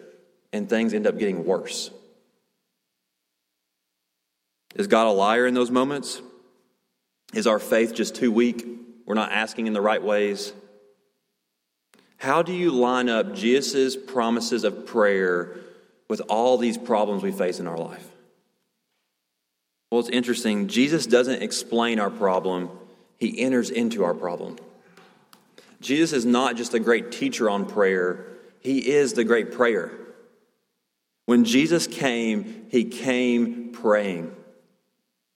and 0.52 0.68
things 0.68 0.94
end 0.94 1.06
up 1.06 1.18
getting 1.18 1.44
worse? 1.44 1.90
Is 4.76 4.86
God 4.86 5.06
a 5.06 5.10
liar 5.10 5.46
in 5.46 5.54
those 5.54 5.70
moments? 5.70 6.22
Is 7.34 7.46
our 7.46 7.58
faith 7.58 7.94
just 7.94 8.14
too 8.14 8.30
weak? 8.30 8.66
We're 9.04 9.14
not 9.14 9.32
asking 9.32 9.66
in 9.66 9.72
the 9.72 9.80
right 9.80 10.02
ways? 10.02 10.52
How 12.20 12.42
do 12.42 12.52
you 12.52 12.70
line 12.70 13.08
up 13.08 13.34
Jesus' 13.34 13.96
promises 13.96 14.64
of 14.64 14.84
prayer 14.84 15.56
with 16.06 16.20
all 16.28 16.58
these 16.58 16.76
problems 16.76 17.22
we 17.22 17.32
face 17.32 17.58
in 17.58 17.66
our 17.66 17.78
life? 17.78 18.06
Well, 19.90 20.00
it's 20.00 20.10
interesting. 20.10 20.68
Jesus 20.68 21.06
doesn't 21.06 21.42
explain 21.42 21.98
our 21.98 22.10
problem, 22.10 22.68
he 23.16 23.40
enters 23.40 23.70
into 23.70 24.04
our 24.04 24.12
problem. 24.12 24.56
Jesus 25.80 26.12
is 26.12 26.26
not 26.26 26.56
just 26.56 26.74
a 26.74 26.78
great 26.78 27.10
teacher 27.10 27.48
on 27.48 27.64
prayer, 27.64 28.26
he 28.60 28.90
is 28.90 29.14
the 29.14 29.24
great 29.24 29.52
prayer. 29.52 29.90
When 31.24 31.46
Jesus 31.46 31.86
came, 31.86 32.66
he 32.70 32.84
came 32.84 33.72
praying. 33.72 34.36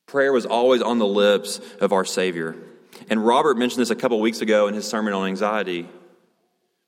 Prayer 0.04 0.34
was 0.34 0.44
always 0.44 0.82
on 0.82 0.98
the 0.98 1.06
lips 1.06 1.62
of 1.80 1.94
our 1.94 2.04
Savior. 2.04 2.54
And 3.08 3.24
Robert 3.24 3.56
mentioned 3.56 3.80
this 3.80 3.88
a 3.90 3.96
couple 3.96 4.20
weeks 4.20 4.42
ago 4.42 4.68
in 4.68 4.74
his 4.74 4.86
sermon 4.86 5.14
on 5.14 5.28
anxiety. 5.28 5.88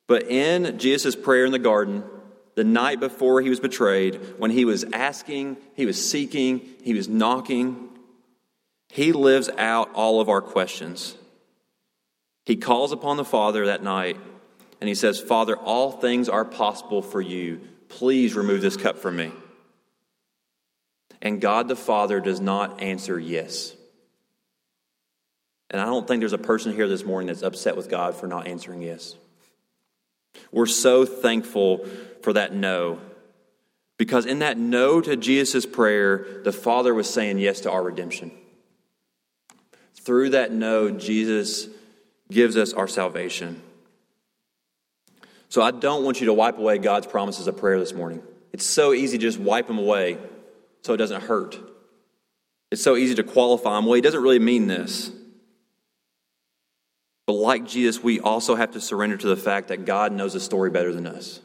But 0.06 0.28
in 0.28 0.78
Jesus' 0.78 1.16
prayer 1.16 1.44
in 1.44 1.52
the 1.52 1.58
garden, 1.58 2.04
the 2.54 2.64
night 2.64 3.00
before 3.00 3.40
he 3.40 3.50
was 3.50 3.60
betrayed, 3.60 4.34
when 4.38 4.50
he 4.50 4.64
was 4.64 4.84
asking, 4.92 5.56
he 5.74 5.86
was 5.86 6.10
seeking, 6.10 6.62
he 6.82 6.94
was 6.94 7.08
knocking, 7.08 7.88
he 8.88 9.12
lives 9.12 9.50
out 9.58 9.92
all 9.94 10.20
of 10.20 10.28
our 10.28 10.40
questions. 10.40 11.16
He 12.44 12.56
calls 12.56 12.92
upon 12.92 13.16
the 13.16 13.24
Father 13.24 13.66
that 13.66 13.82
night 13.82 14.16
and 14.80 14.88
he 14.88 14.94
says, 14.94 15.20
Father, 15.20 15.56
all 15.56 15.90
things 15.92 16.28
are 16.28 16.44
possible 16.44 17.02
for 17.02 17.20
you. 17.20 17.60
Please 17.88 18.34
remove 18.34 18.60
this 18.60 18.76
cup 18.76 18.98
from 18.98 19.16
me. 19.16 19.32
And 21.20 21.40
God 21.40 21.66
the 21.68 21.76
Father 21.76 22.20
does 22.20 22.40
not 22.40 22.80
answer 22.80 23.18
yes. 23.18 23.74
And 25.70 25.80
I 25.80 25.86
don't 25.86 26.06
think 26.06 26.20
there's 26.20 26.32
a 26.32 26.38
person 26.38 26.72
here 26.72 26.88
this 26.88 27.04
morning 27.04 27.26
that's 27.26 27.42
upset 27.42 27.76
with 27.76 27.88
God 27.88 28.14
for 28.14 28.28
not 28.28 28.46
answering 28.46 28.82
yes. 28.82 29.16
We're 30.52 30.66
so 30.66 31.04
thankful 31.04 31.86
for 32.22 32.32
that 32.32 32.52
no. 32.52 33.00
Because 33.98 34.26
in 34.26 34.40
that 34.40 34.58
no 34.58 35.00
to 35.00 35.16
Jesus' 35.16 35.64
prayer, 35.66 36.42
the 36.44 36.52
Father 36.52 36.94
was 36.94 37.08
saying 37.08 37.38
yes 37.38 37.60
to 37.60 37.70
our 37.70 37.82
redemption. 37.82 38.30
Through 39.94 40.30
that 40.30 40.52
no, 40.52 40.90
Jesus 40.90 41.68
gives 42.30 42.56
us 42.56 42.72
our 42.72 42.88
salvation. 42.88 43.62
So 45.48 45.62
I 45.62 45.70
don't 45.70 46.04
want 46.04 46.20
you 46.20 46.26
to 46.26 46.34
wipe 46.34 46.58
away 46.58 46.78
God's 46.78 47.06
promises 47.06 47.46
of 47.46 47.56
prayer 47.56 47.78
this 47.78 47.94
morning. 47.94 48.22
It's 48.52 48.66
so 48.66 48.92
easy 48.92 49.18
to 49.18 49.22
just 49.22 49.38
wipe 49.38 49.66
them 49.66 49.78
away 49.78 50.18
so 50.82 50.92
it 50.92 50.98
doesn't 50.98 51.22
hurt. 51.22 51.58
It's 52.70 52.82
so 52.82 52.96
easy 52.96 53.14
to 53.14 53.22
qualify 53.22 53.74
them. 53.74 53.86
Well, 53.86 53.94
he 53.94 54.00
doesn't 54.00 54.22
really 54.22 54.38
mean 54.38 54.66
this. 54.66 55.10
But 57.26 57.34
like 57.34 57.66
Jesus, 57.66 58.02
we 58.02 58.20
also 58.20 58.54
have 58.54 58.72
to 58.72 58.80
surrender 58.80 59.16
to 59.16 59.26
the 59.26 59.36
fact 59.36 59.68
that 59.68 59.84
God 59.84 60.12
knows 60.12 60.32
the 60.32 60.40
story 60.40 60.70
better 60.70 60.92
than 60.92 61.06
us. 61.06 61.40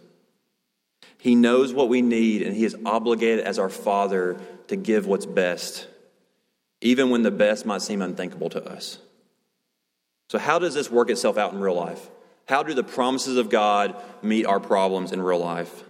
He 1.17 1.35
knows 1.35 1.73
what 1.73 1.89
we 1.89 2.01
need, 2.01 2.43
and 2.43 2.55
He 2.55 2.65
is 2.65 2.75
obligated 2.85 3.45
as 3.45 3.59
our 3.59 3.69
Father 3.69 4.39
to 4.67 4.75
give 4.75 5.05
what's 5.05 5.25
best, 5.25 5.87
even 6.81 7.09
when 7.09 7.23
the 7.23 7.31
best 7.31 7.65
might 7.65 7.81
seem 7.81 8.01
unthinkable 8.01 8.49
to 8.51 8.63
us. 8.63 8.99
So, 10.29 10.39
how 10.39 10.59
does 10.59 10.73
this 10.73 10.89
work 10.89 11.09
itself 11.09 11.37
out 11.37 11.53
in 11.53 11.59
real 11.59 11.75
life? 11.75 12.09
How 12.47 12.63
do 12.63 12.73
the 12.73 12.83
promises 12.83 13.37
of 13.37 13.49
God 13.49 13.95
meet 14.21 14.45
our 14.45 14.59
problems 14.59 15.11
in 15.11 15.21
real 15.21 15.39
life? 15.39 15.83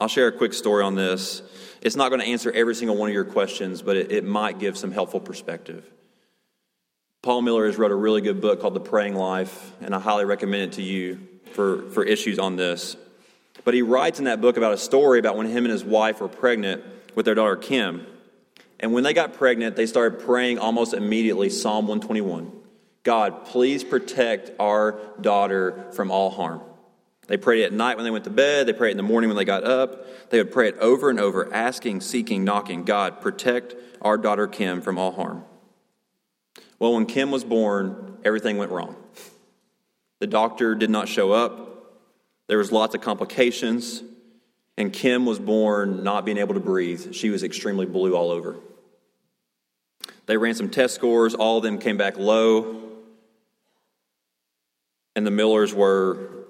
I'll 0.00 0.08
share 0.08 0.28
a 0.28 0.32
quick 0.32 0.52
story 0.52 0.84
on 0.84 0.94
this. 0.94 1.42
It's 1.80 1.96
not 1.96 2.10
going 2.10 2.20
to 2.20 2.26
answer 2.26 2.52
every 2.52 2.74
single 2.74 2.96
one 2.96 3.08
of 3.08 3.14
your 3.14 3.24
questions, 3.24 3.82
but 3.82 3.96
it, 3.96 4.12
it 4.12 4.24
might 4.24 4.58
give 4.58 4.76
some 4.76 4.92
helpful 4.92 5.20
perspective. 5.20 5.90
Paul 7.28 7.42
Miller 7.42 7.66
has 7.66 7.76
wrote 7.76 7.90
a 7.90 7.94
really 7.94 8.22
good 8.22 8.40
book 8.40 8.58
called 8.62 8.72
The 8.72 8.80
Praying 8.80 9.14
Life, 9.14 9.74
and 9.82 9.94
I 9.94 10.00
highly 10.00 10.24
recommend 10.24 10.62
it 10.62 10.72
to 10.76 10.82
you 10.82 11.28
for, 11.52 11.82
for 11.90 12.02
issues 12.02 12.38
on 12.38 12.56
this. 12.56 12.96
But 13.64 13.74
he 13.74 13.82
writes 13.82 14.18
in 14.18 14.24
that 14.24 14.40
book 14.40 14.56
about 14.56 14.72
a 14.72 14.78
story 14.78 15.18
about 15.18 15.36
when 15.36 15.46
him 15.46 15.66
and 15.66 15.70
his 15.70 15.84
wife 15.84 16.22
were 16.22 16.28
pregnant 16.28 16.82
with 17.14 17.26
their 17.26 17.34
daughter 17.34 17.56
Kim. 17.56 18.06
And 18.80 18.94
when 18.94 19.04
they 19.04 19.12
got 19.12 19.34
pregnant, 19.34 19.76
they 19.76 19.84
started 19.84 20.20
praying 20.20 20.58
almost 20.58 20.94
immediately 20.94 21.50
Psalm 21.50 21.86
121 21.86 22.50
God, 23.02 23.44
please 23.44 23.84
protect 23.84 24.50
our 24.58 24.98
daughter 25.20 25.84
from 25.92 26.10
all 26.10 26.30
harm. 26.30 26.62
They 27.26 27.36
prayed 27.36 27.60
it 27.60 27.64
at 27.64 27.72
night 27.74 27.98
when 27.98 28.04
they 28.04 28.10
went 28.10 28.24
to 28.24 28.30
bed. 28.30 28.66
They 28.66 28.72
prayed 28.72 28.88
it 28.88 28.92
in 28.92 28.96
the 28.96 29.02
morning 29.02 29.28
when 29.28 29.36
they 29.36 29.44
got 29.44 29.64
up. 29.64 30.30
They 30.30 30.38
would 30.38 30.50
pray 30.50 30.68
it 30.68 30.78
over 30.78 31.10
and 31.10 31.20
over, 31.20 31.52
asking, 31.52 32.00
seeking, 32.00 32.42
knocking 32.42 32.84
God, 32.84 33.20
protect 33.20 33.74
our 34.00 34.16
daughter 34.16 34.46
Kim 34.46 34.80
from 34.80 34.96
all 34.96 35.12
harm. 35.12 35.44
Well, 36.78 36.94
when 36.94 37.06
Kim 37.06 37.30
was 37.30 37.44
born, 37.44 38.18
everything 38.24 38.56
went 38.56 38.70
wrong. 38.70 38.96
The 40.20 40.26
doctor 40.26 40.74
did 40.74 40.90
not 40.90 41.08
show 41.08 41.32
up. 41.32 41.66
There 42.46 42.58
was 42.58 42.72
lots 42.72 42.94
of 42.94 43.00
complications, 43.00 44.02
and 44.76 44.92
Kim 44.92 45.26
was 45.26 45.38
born 45.38 46.02
not 46.02 46.24
being 46.24 46.38
able 46.38 46.54
to 46.54 46.60
breathe. 46.60 47.12
She 47.14 47.30
was 47.30 47.42
extremely 47.42 47.86
blue 47.86 48.16
all 48.16 48.30
over. 48.30 48.56
They 50.26 50.36
ran 50.36 50.54
some 50.54 50.70
test 50.70 50.94
scores, 50.94 51.34
all 51.34 51.58
of 51.58 51.62
them 51.62 51.78
came 51.78 51.96
back 51.96 52.18
low, 52.18 52.82
and 55.16 55.26
the 55.26 55.30
Millers 55.30 55.74
were 55.74 56.46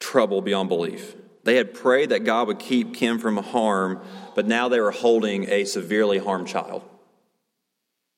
trouble 0.00 0.40
beyond 0.40 0.68
belief. 0.68 1.14
They 1.44 1.56
had 1.56 1.74
prayed 1.74 2.10
that 2.10 2.24
God 2.24 2.46
would 2.46 2.58
keep 2.58 2.94
Kim 2.94 3.18
from 3.18 3.36
harm, 3.36 4.00
but 4.34 4.46
now 4.46 4.68
they 4.68 4.80
were 4.80 4.92
holding 4.92 5.50
a 5.50 5.64
severely 5.64 6.18
harmed 6.18 6.46
child. 6.46 6.82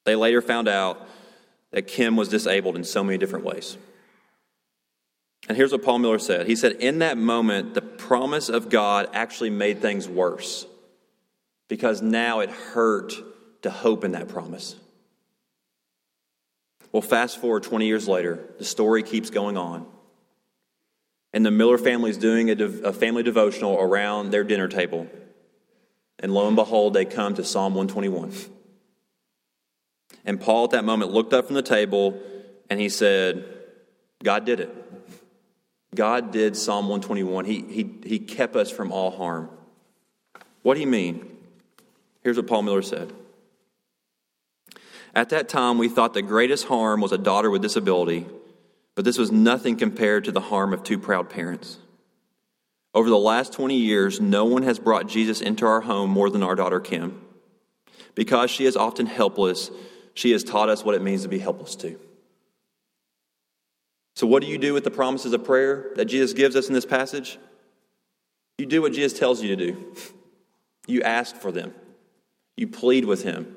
They 0.05 0.17
later 0.17 0.43
found 0.43 0.69
out 0.69 1.09
that 1.75 1.89
Kim 1.89 2.15
was 2.15 2.29
disabled 2.29 2.77
in 2.77 2.85
so 2.85 3.03
many 3.03 3.19
different 3.19 3.45
ways. 3.45 3.77
And 5.49 5.57
here's 5.57 5.73
what 5.73 5.83
Paul 5.83 5.99
Miller 5.99 6.21
said 6.21 6.47
He 6.47 6.55
said, 6.55 6.73
In 6.75 7.01
that 7.01 7.19
moment, 7.19 7.75
the 7.75 7.83
promise 7.83 8.49
of 8.49 8.71
God 8.71 9.09
actually 9.13 9.51
made 9.51 9.83
things 9.83 10.09
worse 10.09 10.67
because 11.69 12.01
now 12.01 12.41
it 12.41 12.51
hurt 12.51 13.13
to 13.63 13.71
hope 13.71 14.05
in 14.05 14.13
that 14.13 14.29
promise. 14.29 14.77
Well, 16.93 17.03
fast 17.03 17.41
forward 17.41 17.65
20 17.65 17.87
years 17.87 18.07
later, 18.07 18.39
the 18.59 18.65
story 18.65 19.03
keeps 19.03 19.31
going 19.31 19.59
on. 19.59 19.85
And 21.33 21.45
the 21.45 21.51
Miller 21.51 21.79
family 21.79 22.11
is 22.11 22.19
doing 22.19 22.51
a, 22.51 22.55
de- 22.55 22.87
a 22.87 22.93
family 22.93 23.25
devotional 23.25 23.77
around 23.81 24.31
their 24.31 24.45
dinner 24.45 24.69
table. 24.69 25.09
And 26.21 26.33
lo 26.33 26.47
and 26.47 26.55
behold, 26.55 26.95
they 26.95 27.05
come 27.05 27.35
to 27.35 27.43
Psalm 27.43 27.75
121. 27.75 28.33
And 30.25 30.41
Paul 30.41 30.65
at 30.65 30.71
that 30.71 30.85
moment 30.85 31.13
looked 31.13 31.33
up 31.33 31.47
from 31.47 31.55
the 31.55 31.63
table 31.63 32.19
and 32.71 32.81
he 32.81 32.89
said, 32.89 33.45
God 34.23 34.45
did 34.45 34.61
it. 34.61 34.75
God 35.95 36.33
did 36.33 36.57
Psalm 36.57 36.89
121. 36.89 37.45
He, 37.45 37.61
he, 37.61 37.95
he 38.05 38.19
kept 38.19 38.57
us 38.57 38.71
from 38.71 38.91
all 38.91 39.11
harm. 39.11 39.49
What 40.63 40.75
do 40.75 40.81
you 40.81 40.87
mean? 40.87 41.31
Here's 42.23 42.37
what 42.37 42.47
Paul 42.47 42.63
Miller 42.63 42.83
said. 42.83 43.13
At 45.15 45.29
that 45.29 45.49
time, 45.49 45.79
we 45.79 45.89
thought 45.89 46.15
the 46.15 46.23
greatest 46.23 46.67
harm 46.67 47.01
was 47.01 47.13
a 47.13 47.19
daughter 47.19 47.51
with 47.51 47.63
disability, 47.63 48.27
but 48.97 49.05
this 49.05 49.19
was 49.19 49.31
nothing 49.31 49.77
compared 49.77 50.25
to 50.25 50.33
the 50.33 50.41
harm 50.41 50.73
of 50.73 50.83
two 50.83 50.99
proud 50.99 51.31
parents. 51.31 51.79
Over 52.95 53.11
the 53.11 53.19
last 53.19 53.53
20 53.53 53.77
years, 53.77 54.21
no 54.21 54.45
one 54.45 54.63
has 54.63 54.79
brought 54.79 55.09
Jesus 55.09 55.41
into 55.41 55.67
our 55.67 55.83
home 55.83 56.11
more 56.11 56.31
than 56.31 56.43
our 56.43 56.55
daughter 56.55 56.81
Kim. 56.81 57.21
Because 58.15 58.51
she 58.51 58.65
is 58.65 58.77
often 58.77 59.07
helpless, 59.07 59.71
she 60.15 60.31
has 60.31 60.45
taught 60.45 60.69
us 60.69 60.85
what 60.85 60.95
it 60.95 61.03
means 61.03 61.23
to 61.23 61.29
be 61.29 61.39
helpless 61.39 61.77
too. 61.77 61.99
So, 64.15 64.27
what 64.27 64.43
do 64.43 64.49
you 64.49 64.59
do 64.59 64.73
with 64.73 64.85
the 64.85 64.91
promises 64.91 65.33
of 65.33 65.45
prayer 65.45 65.91
that 65.97 66.07
Jesus 66.07 66.33
gives 66.33 66.55
us 66.57 66.69
in 66.69 66.75
this 66.75 66.87
passage? 66.87 67.39
You 68.59 68.67
do 68.67 68.81
what 68.81 68.93
Jesus 68.93 69.19
tells 69.19 69.43
you 69.43 69.55
to 69.57 69.73
do. 69.73 69.95
You 70.87 71.01
ask 71.01 71.37
for 71.37 71.51
them, 71.51 71.73
you 72.59 72.69
plead 72.69 73.07
with 73.07 73.23
Him, 73.23 73.57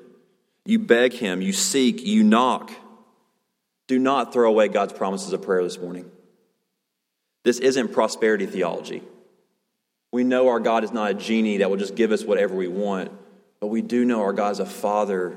you 0.64 0.78
beg 0.78 1.12
Him, 1.12 1.42
you 1.42 1.52
seek, 1.52 2.02
you 2.02 2.22
knock. 2.22 2.72
Do 3.86 3.98
not 3.98 4.32
throw 4.32 4.48
away 4.48 4.68
God's 4.68 4.94
promises 4.94 5.34
of 5.34 5.42
prayer 5.42 5.62
this 5.62 5.78
morning. 5.78 6.10
This 7.44 7.58
isn't 7.58 7.92
prosperity 7.92 8.46
theology. 8.46 9.02
We 10.10 10.24
know 10.24 10.48
our 10.48 10.58
God 10.58 10.84
is 10.84 10.90
not 10.90 11.10
a 11.10 11.14
genie 11.14 11.58
that 11.58 11.68
will 11.68 11.76
just 11.76 11.94
give 11.94 12.12
us 12.12 12.24
whatever 12.24 12.54
we 12.54 12.66
want, 12.66 13.12
but 13.60 13.66
we 13.66 13.82
do 13.82 14.06
know 14.06 14.22
our 14.22 14.32
God 14.32 14.52
is 14.52 14.60
a 14.60 14.64
father 14.64 15.36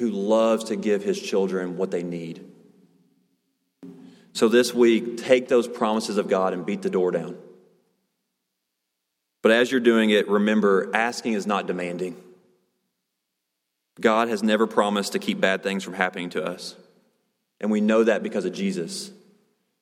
who 0.00 0.10
loves 0.10 0.64
to 0.64 0.76
give 0.76 1.04
his 1.04 1.20
children 1.20 1.76
what 1.76 1.90
they 1.90 2.02
need. 2.02 2.42
So 4.32 4.48
this 4.48 4.72
week, 4.72 5.18
take 5.18 5.46
those 5.46 5.68
promises 5.68 6.16
of 6.16 6.26
God 6.26 6.54
and 6.54 6.64
beat 6.64 6.80
the 6.80 6.88
door 6.88 7.10
down. 7.10 7.36
But 9.42 9.52
as 9.52 9.70
you're 9.70 9.78
doing 9.78 10.08
it, 10.08 10.26
remember 10.26 10.90
asking 10.94 11.34
is 11.34 11.46
not 11.46 11.66
demanding. 11.66 12.16
God 14.00 14.28
has 14.28 14.42
never 14.42 14.66
promised 14.66 15.12
to 15.12 15.18
keep 15.18 15.38
bad 15.38 15.62
things 15.62 15.84
from 15.84 15.92
happening 15.92 16.30
to 16.30 16.42
us. 16.42 16.76
And 17.60 17.70
we 17.70 17.82
know 17.82 18.02
that 18.02 18.22
because 18.22 18.46
of 18.46 18.54
Jesus. 18.54 19.10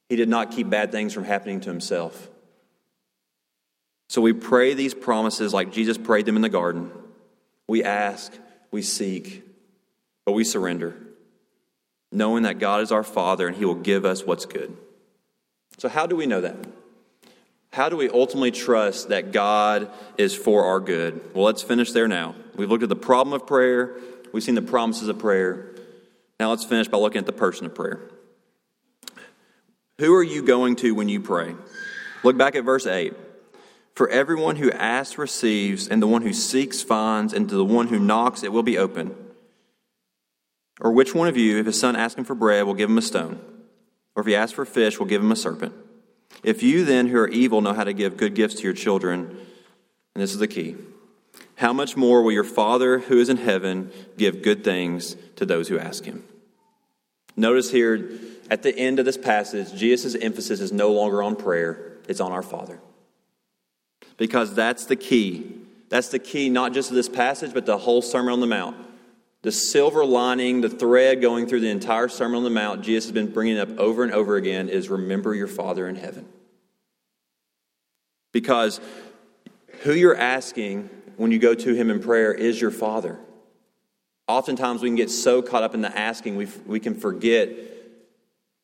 He 0.09 0.17
did 0.17 0.29
not 0.29 0.51
keep 0.51 0.69
bad 0.69 0.91
things 0.91 1.15
from 1.15 1.23
happening 1.23 1.61
to 1.61 1.71
himself. 1.71 2.29
So 4.09 4.21
we 4.21 4.33
pray 4.33 4.75
these 4.75 4.95
promises 4.95 5.55
like 5.55 5.71
Jesus 5.71 5.97
prayed 5.97 6.27
them 6.27 6.35
in 6.35 6.43
the 6.43 6.49
garden. 6.49 6.91
We 7.69 7.85
ask, 7.85 8.33
we 8.73 8.83
seek, 8.83 9.45
but 10.29 10.33
we 10.33 10.45
surrender, 10.45 10.95
knowing 12.13 12.43
that 12.43 12.59
God 12.59 12.83
is 12.83 12.93
our 12.93 13.03
Father 13.03 13.49
and 13.49 13.57
He 13.57 13.65
will 13.65 13.75
give 13.75 14.05
us 14.05 14.27
what's 14.27 14.45
good. 14.45 14.77
So, 15.79 15.89
how 15.89 16.07
do 16.07 16.17
we 16.17 16.27
know 16.27 16.43
that? 16.43 16.55
How 17.73 17.89
do 17.89 17.97
we 17.97 18.11
ultimately 18.11 18.51
trust 18.51 19.09
that 19.09 19.33
God 19.33 19.91
is 20.19 20.35
for 20.35 20.67
our 20.67 20.81
good? 20.81 21.35
Well, 21.35 21.47
let's 21.47 21.63
finish 21.63 21.93
there 21.93 22.09
now. 22.09 22.35
We've 22.57 22.69
looked 22.69 22.83
at 22.83 22.91
the 22.91 22.95
problem 22.95 23.33
of 23.33 23.47
prayer, 23.47 23.97
we've 24.31 24.43
seen 24.43 24.55
the 24.55 24.61
promises 24.61 25.09
of 25.09 25.19
prayer. 25.19 25.75
Now, 26.39 26.51
let's 26.51 26.67
finish 26.67 26.89
by 26.89 26.99
looking 26.99 27.21
at 27.21 27.27
the 27.27 27.33
person 27.33 27.65
of 27.65 27.75
prayer. 27.75 27.99
Who 29.97 30.15
are 30.15 30.23
you 30.23 30.43
going 30.43 30.77
to 30.77 30.95
when 30.95 31.09
you 31.09 31.23
pray? 31.23 31.55
Look 32.23 32.37
back 32.37 32.55
at 32.55 32.65
verse 32.65 32.87
8. 32.87 33.15
For 33.95 34.11
everyone 34.11 34.57
who 34.57 34.71
asks 34.73 35.17
receives, 35.17 35.89
and 35.89 36.03
the 36.03 36.07
one 36.07 36.21
who 36.21 36.35
seeks 36.35 36.83
finds, 36.83 37.33
and 37.33 37.49
to 37.49 37.55
the 37.55 37.65
one 37.65 37.87
who 37.87 37.99
knocks 37.99 38.43
it 38.43 38.53
will 38.53 38.63
be 38.63 38.77
open. 38.77 39.17
Or 40.81 40.93
which 40.93 41.15
one 41.15 41.29
of 41.29 41.37
you, 41.37 41.59
if 41.59 41.67
his 41.67 41.79
son 41.79 41.97
asks 41.97 42.19
him 42.19 42.25
for 42.25 42.35
bread, 42.35 42.65
will 42.65 42.75
give 42.75 42.91
him 42.91 42.99
a 42.99 43.03
stone? 43.03 43.41
Or 44.15 44.21
if 44.21 44.27
he 44.27 44.37
asks 44.37 44.53
for 44.53 44.65
fish, 44.65 44.99
will 44.99 45.07
give 45.07 45.23
him 45.23 45.33
a 45.33 45.37
serpent? 45.37 45.75
If 46.43 46.63
you 46.63 46.85
then, 46.85 47.09
who 47.09 47.19
are 47.19 47.29
evil, 47.29 47.61
know 47.61 47.73
how 47.73 47.85
to 47.85 47.93
give 47.93 48.17
good 48.17 48.35
gifts 48.35 48.57
to 48.57 48.63
your 48.63 48.73
children, 48.73 49.37
and 50.15 50.23
this 50.23 50.33
is 50.33 50.39
the 50.39 50.47
key, 50.47 50.77
how 51.57 51.73
much 51.73 51.97
more 51.97 52.23
will 52.23 52.33
your 52.33 52.45
Father 52.45 53.01
who 53.01 53.19
is 53.19 53.29
in 53.29 53.37
heaven 53.39 53.91
give 54.17 54.43
good 54.43 54.63
things 54.63 55.17
to 55.37 55.45
those 55.45 55.69
who 55.69 55.79
ask 55.79 56.05
him? 56.05 56.23
Notice 57.37 57.71
here 57.71 58.11
at 58.51 58.63
the 58.63 58.77
end 58.77 58.99
of 58.99 59.05
this 59.05 59.17
passage, 59.17 59.75
Jesus' 59.75 60.15
emphasis 60.15 60.61
is 60.61 60.73
no 60.73 60.93
longer 60.93 61.23
on 61.23 61.37
prayer, 61.37 61.99
it's 62.09 62.21
on 62.21 62.33
our 62.33 62.43
Father. 62.43 62.81
Because 64.17 64.55
that's 64.55 64.87
the 64.87 64.97
key. 64.97 65.55
That's 65.89 66.09
the 66.09 66.19
key, 66.19 66.49
not 66.49 66.73
just 66.73 66.91
of 66.91 66.97
this 66.97 67.09
passage, 67.09 67.55
but 67.55 67.67
the 67.67 67.79
whole 67.79 68.03
Sermon 68.03 68.33
on 68.33 68.41
the 68.41 68.47
Mount. 68.47 68.77
The 69.43 69.53
silver 69.53 70.05
lining, 70.05 70.61
the 70.61 70.69
thread 70.69 71.21
going 71.21 71.47
through 71.47 71.61
the 71.61 71.71
entire 71.71 72.09
Sermon 72.09 72.39
on 72.39 72.45
the 72.45 72.51
Mount, 72.51 72.83
Jesus 72.83 73.05
has 73.05 73.13
been 73.13 73.33
bringing 73.33 73.59
up 73.59 73.79
over 73.79 74.03
and 74.03 74.13
over 74.13 74.37
again 74.37 74.69
is 74.69 74.89
remember 74.89 75.35
your 75.35 75.47
Father 75.47 75.89
in 75.89 75.95
heaven. 75.95 76.27
Because 78.33 78.81
who 79.83 79.93
you're 79.93 80.17
asking 80.17 80.91
when 81.17 81.31
you 81.31 81.39
go 81.39 81.55
to 81.55 81.75
Him 81.75 81.91
in 81.91 82.01
prayer 82.01 82.33
is 82.33 82.61
your 82.61 82.73
Father. 82.73 83.19
Oftentimes 84.27 84.83
we 84.83 84.89
can 84.89 84.97
get 84.97 85.11
so 85.11 85.41
caught 85.41 85.63
up 85.63 85.75
in 85.75 85.81
the 85.81 85.97
asking, 85.97 86.37
we, 86.37 86.47
we 86.67 86.81
can 86.81 86.95
forget 86.95 87.49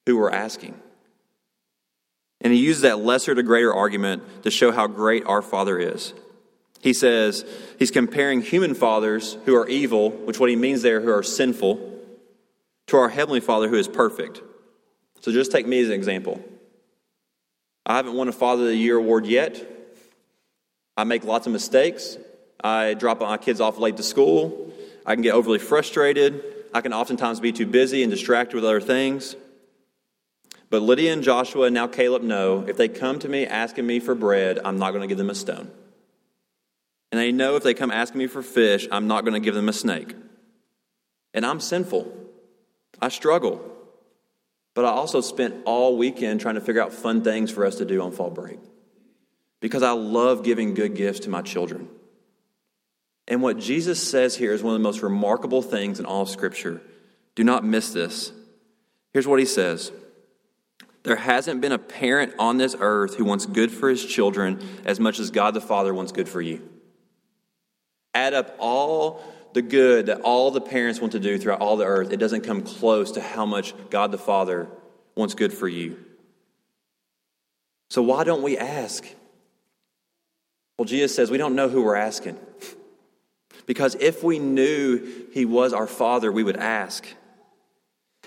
who 0.06 0.18
we're 0.18 0.30
asking. 0.30 0.74
And 2.40 2.52
he 2.52 2.58
uses 2.58 2.82
that 2.82 2.98
lesser 2.98 3.34
to 3.34 3.42
greater 3.42 3.72
argument 3.72 4.42
to 4.42 4.50
show 4.50 4.70
how 4.70 4.87
great 4.87 5.24
our 5.24 5.40
Father 5.40 5.78
is. 5.78 6.12
He 6.85 6.92
says 6.92 7.47
he's 7.79 7.90
comparing 7.90 8.42
human 8.42 8.75
fathers 8.75 9.38
who 9.47 9.57
are 9.57 9.66
evil, 9.66 10.11
which 10.11 10.38
what 10.38 10.51
he 10.51 10.55
means 10.55 10.83
there, 10.83 11.01
who 11.01 11.11
are 11.11 11.23
sinful, 11.23 11.81
to 12.88 12.97
our 12.99 13.09
Heavenly 13.09 13.40
Father 13.40 13.70
who 13.70 13.77
is 13.77 13.88
perfect. 13.88 14.42
So 15.23 15.33
just 15.33 15.51
take 15.51 15.66
me 15.66 15.81
as 15.81 15.88
an 15.88 15.94
example. 15.94 16.44
I 17.87 17.97
haven't 17.97 18.12
won 18.12 18.29
a 18.29 18.33
Father 18.33 18.64
of 18.64 18.68
the 18.68 18.77
Year 18.77 18.99
award 18.99 19.25
yet. 19.25 19.66
I 20.94 21.05
make 21.05 21.25
lots 21.25 21.47
of 21.47 21.55
mistakes. 21.55 22.18
I 22.62 22.92
drop 22.92 23.18
my 23.18 23.38
kids 23.38 23.62
off 23.62 23.79
late 23.79 23.97
to 23.97 24.03
school. 24.03 24.70
I 25.07 25.14
can 25.14 25.23
get 25.23 25.33
overly 25.33 25.61
frustrated. 25.61 26.44
I 26.75 26.83
can 26.83 26.92
oftentimes 26.92 27.40
be 27.40 27.53
too 27.53 27.66
busy 27.66 28.03
and 28.03 28.12
distracted 28.12 28.57
with 28.57 28.64
other 28.66 28.83
things. 28.83 29.37
But 30.68 30.83
Lydia 30.83 31.14
and 31.14 31.23
Joshua 31.23 31.68
and 31.68 31.75
now 31.75 31.87
Caleb 31.87 32.23
know 32.23 32.66
if 32.68 32.77
they 32.77 32.88
come 32.88 33.18
to 33.20 33.29
me 33.31 33.47
asking 33.47 33.87
me 33.87 34.01
for 34.01 34.14
bread, 34.14 34.59
I'm 34.62 34.79
not 34.79 34.90
going 34.90 35.01
to 35.01 35.09
give 35.09 35.16
them 35.16 35.31
a 35.31 35.35
stone. 35.35 35.70
And 37.14 37.20
they 37.20 37.31
know 37.31 37.55
if 37.55 37.62
they 37.62 37.74
come 37.74 37.92
asking 37.92 38.18
me 38.18 38.27
for 38.27 38.42
fish, 38.42 38.88
I'm 38.90 39.07
not 39.07 39.20
going 39.20 39.35
to 39.35 39.38
give 39.38 39.55
them 39.55 39.68
a 39.68 39.72
snake. 39.72 40.16
And 41.33 41.46
I'm 41.46 41.61
sinful. 41.61 42.12
I 43.00 43.09
struggle. 43.09 43.64
But 44.74 44.85
I 44.85 44.88
also 44.88 45.20
spent 45.20 45.55
all 45.64 45.96
weekend 45.96 46.40
trying 46.40 46.57
to 46.57 46.61
figure 46.61 46.83
out 46.83 46.92
fun 46.92 47.22
things 47.22 47.53
for 47.53 47.64
us 47.64 47.77
to 47.77 47.85
do 47.85 48.03
on 48.03 48.11
fall 48.11 48.31
break 48.31 48.59
because 49.61 49.85
I 49.85 49.92
love 49.92 50.42
giving 50.42 50.74
good 50.74 50.96
gifts 50.96 51.20
to 51.20 51.31
my 51.31 51.40
children. 51.40 51.88
And 53.29 53.42
what 53.42 53.61
Jesus 53.61 54.03
says 54.03 54.35
here 54.35 54.53
is 54.53 54.64
one 54.64 54.74
of 54.74 54.81
the 54.81 54.83
most 54.83 55.00
remarkable 55.00 55.62
things 55.62 56.00
in 56.00 56.07
all 56.07 56.22
of 56.22 56.29
Scripture. 56.29 56.83
Do 57.37 57.44
not 57.44 57.64
miss 57.64 57.92
this. 57.92 58.33
Here's 59.12 59.29
what 59.29 59.38
he 59.38 59.46
says 59.46 59.92
There 61.05 61.14
hasn't 61.14 61.61
been 61.61 61.70
a 61.70 61.79
parent 61.79 62.35
on 62.40 62.57
this 62.57 62.74
earth 62.81 63.14
who 63.14 63.24
wants 63.24 63.46
good 63.46 63.70
for 63.70 63.88
his 63.88 64.05
children 64.05 64.61
as 64.85 64.98
much 64.98 65.20
as 65.20 65.31
God 65.31 65.55
the 65.55 65.61
Father 65.61 65.94
wants 65.94 66.11
good 66.11 66.29
for 66.29 66.40
you. 66.42 66.70
Add 68.14 68.35
up 68.35 68.55
all 68.59 69.22
the 69.55 69.62
good 69.62 70.07
that 70.07 70.20
all 70.22 70.50
the 70.50 70.61
parents 70.61 71.00
want 71.00 71.12
to 71.12 71.20
do 71.20 71.38
throughout 71.38 71.61
all 71.61 71.77
the 71.77 71.85
earth, 71.85 72.12
it 72.12 72.18
doesn't 72.18 72.42
come 72.42 72.62
close 72.62 73.12
to 73.12 73.20
how 73.20 73.46
much 73.46 73.74
God 73.90 74.11
the 74.12 74.18
Father 74.18 74.68
wants 75.14 75.35
good 75.35 75.53
for 75.53 75.68
you. 75.68 75.96
So, 77.90 78.03
why 78.03 78.24
don't 78.24 78.42
we 78.42 78.59
ask? 78.59 79.07
Well, 80.79 80.87
Jesus 80.87 81.14
says 81.14 81.31
we 81.31 81.38
don't 81.38 81.55
know 81.55 81.68
who 81.68 81.83
we're 81.83 81.96
asking. 81.96 82.38
Because 83.66 83.94
if 83.94 84.22
we 84.22 84.38
knew 84.38 85.27
He 85.33 85.46
was 85.46 85.72
our 85.72 85.87
Father, 85.87 86.31
we 86.31 86.42
would 86.42 86.59
ask. 86.59 87.07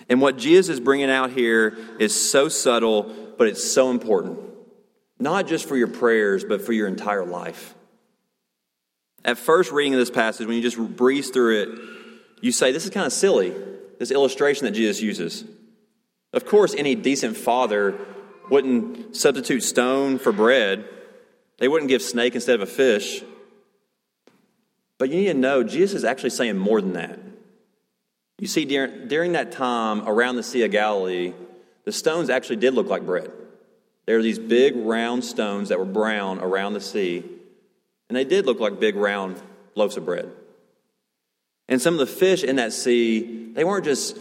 And 0.10 0.20
what 0.20 0.38
Jesus 0.38 0.70
is 0.70 0.80
bringing 0.80 1.12
out 1.12 1.30
here 1.30 1.78
is 2.00 2.30
so 2.32 2.50
subtle, 2.50 3.14
but 3.38 3.48
it's 3.48 3.64
so 3.64 3.92
important. 3.92 4.40
Not 5.20 5.46
just 5.46 5.68
for 5.68 5.78
your 5.78 5.90
prayers, 5.90 6.44
but 6.44 6.62
for 6.62 6.74
your 6.74 6.88
entire 6.88 7.24
life. 7.24 7.76
At 9.28 9.38
first 9.38 9.74
reading 9.74 9.94
of 9.94 10.00
this 10.00 10.10
passage, 10.10 10.48
when 10.48 10.56
you 10.56 10.62
just 10.62 10.78
breeze 10.78 11.30
through 11.30 11.62
it, 11.62 11.80
you 12.42 12.54
say, 12.54 12.72
This 12.72 12.86
is 12.86 12.90
kind 12.90 13.06
of 13.06 13.12
silly. 13.12 13.54
this 14.00 14.10
illustration 14.10 14.66
that 14.66 14.72
Jesus 14.72 15.02
uses. 15.02 15.44
Of 16.32 16.46
course, 16.46 16.74
any 16.74 16.96
decent 16.96 17.36
father 17.36 18.00
wouldn't 18.50 19.16
substitute 19.16 19.62
stone 19.62 20.18
for 20.18 20.32
bread, 20.32 20.86
they 21.60 21.68
wouldn't 21.68 21.90
give 21.90 22.02
snake 22.02 22.36
instead 22.36 22.56
of 22.56 22.62
a 22.62 22.72
fish. 22.72 23.22
But 24.98 25.10
you 25.10 25.18
need 25.18 25.28
to 25.28 25.34
know, 25.34 25.64
Jesus 25.64 25.98
is 25.98 26.04
actually 26.06 26.32
saying 26.32 26.58
more 26.58 26.82
than 26.82 26.94
that. 26.94 27.20
You 28.40 28.48
see, 28.48 28.66
during, 28.66 29.08
during 29.08 29.34
that 29.34 29.52
time 29.52 30.08
around 30.08 30.38
the 30.38 30.44
Sea 30.44 30.64
of 30.64 30.72
Galilee, 30.72 31.34
the 31.86 31.92
stones 31.92 32.30
actually 32.30 32.58
did 32.58 32.74
look 32.74 32.88
like 32.88 33.06
bread. 33.06 33.32
There 34.06 34.16
were 34.16 34.24
these 34.24 34.40
big 34.40 34.76
round 34.76 35.26
stones 35.26 35.70
that 35.70 35.80
were 35.80 35.86
brown 35.86 36.40
around 36.40 36.74
the 36.74 36.82
sea, 36.82 37.24
and 38.10 38.16
they 38.16 38.24
did 38.24 38.46
look 38.46 38.60
like 38.60 38.80
big 38.80 38.96
round 38.96 39.42
loaves 39.76 39.98
of 39.98 40.06
bread. 40.06 40.32
And 41.68 41.82
some 41.82 41.94
of 41.94 42.00
the 42.00 42.08
fish 42.08 42.44
in 42.44 42.58
that 42.58 42.74
sea, 42.74 43.52
they 43.54 43.64
weren't 43.64 43.86
just 43.86 44.18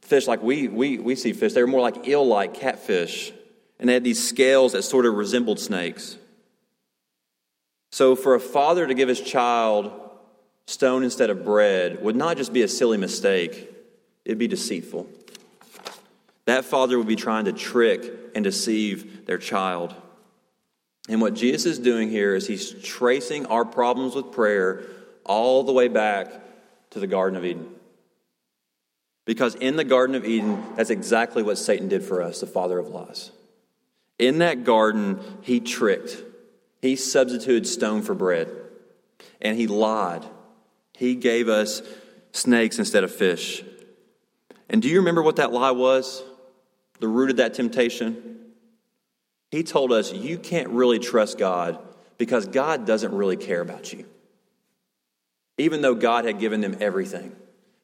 fish 0.00 0.26
like 0.26 0.42
we, 0.42 0.68
we, 0.68 0.98
we 0.98 1.14
see 1.14 1.32
fish, 1.32 1.52
they 1.52 1.60
were 1.60 1.66
more 1.66 1.80
like 1.80 2.06
eel 2.06 2.26
like 2.26 2.54
catfish. 2.54 3.32
And 3.78 3.88
they 3.88 3.94
had 3.94 4.04
these 4.04 4.26
scales 4.26 4.72
that 4.72 4.82
sort 4.82 5.04
of 5.04 5.14
resembled 5.14 5.60
snakes. 5.60 6.16
So, 7.92 8.16
for 8.16 8.34
a 8.34 8.40
father 8.40 8.86
to 8.86 8.94
give 8.94 9.08
his 9.08 9.20
child 9.20 9.92
stone 10.66 11.04
instead 11.04 11.30
of 11.30 11.44
bread 11.44 12.02
would 12.02 12.16
not 12.16 12.36
just 12.36 12.52
be 12.52 12.62
a 12.62 12.68
silly 12.68 12.96
mistake, 12.96 13.70
it'd 14.24 14.38
be 14.38 14.48
deceitful. 14.48 15.06
That 16.46 16.64
father 16.64 16.96
would 16.98 17.06
be 17.06 17.16
trying 17.16 17.46
to 17.46 17.52
trick 17.52 18.10
and 18.34 18.44
deceive 18.44 19.26
their 19.26 19.38
child. 19.38 19.94
And 21.08 21.20
what 21.20 21.34
Jesus 21.34 21.66
is 21.66 21.78
doing 21.78 22.10
here 22.10 22.34
is 22.34 22.46
he's 22.46 22.70
tracing 22.82 23.46
our 23.46 23.64
problems 23.64 24.14
with 24.14 24.32
prayer 24.32 24.82
all 25.24 25.62
the 25.62 25.72
way 25.72 25.88
back 25.88 26.28
to 26.90 27.00
the 27.00 27.06
Garden 27.06 27.36
of 27.36 27.44
Eden. 27.44 27.68
Because 29.24 29.54
in 29.56 29.76
the 29.76 29.84
Garden 29.84 30.16
of 30.16 30.24
Eden, 30.24 30.62
that's 30.76 30.90
exactly 30.90 31.42
what 31.42 31.58
Satan 31.58 31.88
did 31.88 32.02
for 32.02 32.22
us, 32.22 32.40
the 32.40 32.46
father 32.46 32.78
of 32.78 32.88
lies. 32.88 33.32
In 34.18 34.38
that 34.38 34.64
garden, 34.64 35.20
he 35.42 35.60
tricked, 35.60 36.22
he 36.80 36.96
substituted 36.96 37.66
stone 37.66 38.02
for 38.02 38.14
bread, 38.14 38.50
and 39.42 39.58
he 39.58 39.66
lied. 39.66 40.24
He 40.94 41.14
gave 41.14 41.48
us 41.48 41.82
snakes 42.32 42.78
instead 42.78 43.04
of 43.04 43.14
fish. 43.14 43.62
And 44.68 44.80
do 44.80 44.88
you 44.88 44.98
remember 44.98 45.22
what 45.22 45.36
that 45.36 45.52
lie 45.52 45.72
was? 45.72 46.22
The 46.98 47.08
root 47.08 47.30
of 47.30 47.36
that 47.36 47.54
temptation? 47.54 48.35
He 49.50 49.62
told 49.62 49.92
us 49.92 50.12
you 50.12 50.38
can't 50.38 50.68
really 50.68 50.98
trust 50.98 51.38
God 51.38 51.78
because 52.18 52.46
God 52.46 52.86
doesn't 52.86 53.12
really 53.14 53.36
care 53.36 53.60
about 53.60 53.92
you. 53.92 54.06
Even 55.58 55.80
though 55.80 55.94
God 55.94 56.24
had 56.24 56.38
given 56.38 56.60
them 56.60 56.76
everything, 56.80 57.34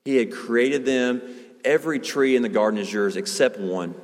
He 0.05 0.17
had 0.17 0.33
created 0.33 0.85
them. 0.85 1.23
Every 1.65 2.01
tree 2.01 2.35
in 2.35 2.43
the 2.43 2.49
garden 2.49 2.81
is 2.81 2.93
yours 2.93 3.17
except 3.17 3.59
one. 3.59 3.95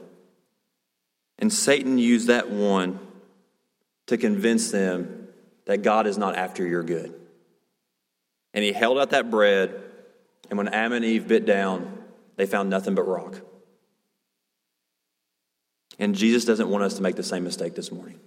And 1.38 1.52
Satan 1.52 1.98
used 1.98 2.28
that 2.28 2.50
one 2.50 3.00
to 4.06 4.16
convince 4.16 4.70
them 4.70 5.28
that 5.66 5.82
God 5.82 6.06
is 6.06 6.16
not 6.16 6.36
after 6.36 6.66
your 6.66 6.82
good. 6.82 7.14
And 8.54 8.64
he 8.64 8.72
held 8.72 8.98
out 8.98 9.10
that 9.10 9.30
bread, 9.30 9.82
and 10.48 10.56
when 10.56 10.68
Adam 10.68 10.94
and 10.94 11.04
Eve 11.04 11.28
bit 11.28 11.44
down, 11.44 11.98
they 12.36 12.46
found 12.46 12.70
nothing 12.70 12.94
but 12.94 13.06
rock. 13.06 13.40
And 15.98 16.14
Jesus 16.14 16.44
doesn't 16.44 16.68
want 16.68 16.84
us 16.84 16.94
to 16.94 17.02
make 17.02 17.16
the 17.16 17.22
same 17.22 17.44
mistake 17.44 17.74
this 17.74 17.90
morning. 17.90 18.20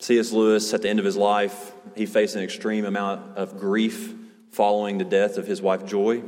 C.S. 0.00 0.30
Lewis, 0.32 0.72
at 0.72 0.82
the 0.82 0.88
end 0.88 1.00
of 1.00 1.04
his 1.04 1.16
life, 1.16 1.72
he 1.96 2.06
faced 2.06 2.36
an 2.36 2.42
extreme 2.42 2.84
amount 2.84 3.36
of 3.36 3.58
grief 3.58 4.14
following 4.52 4.98
the 4.98 5.04
death 5.04 5.38
of 5.38 5.46
his 5.46 5.60
wife 5.60 5.84
Joy. 5.84 6.22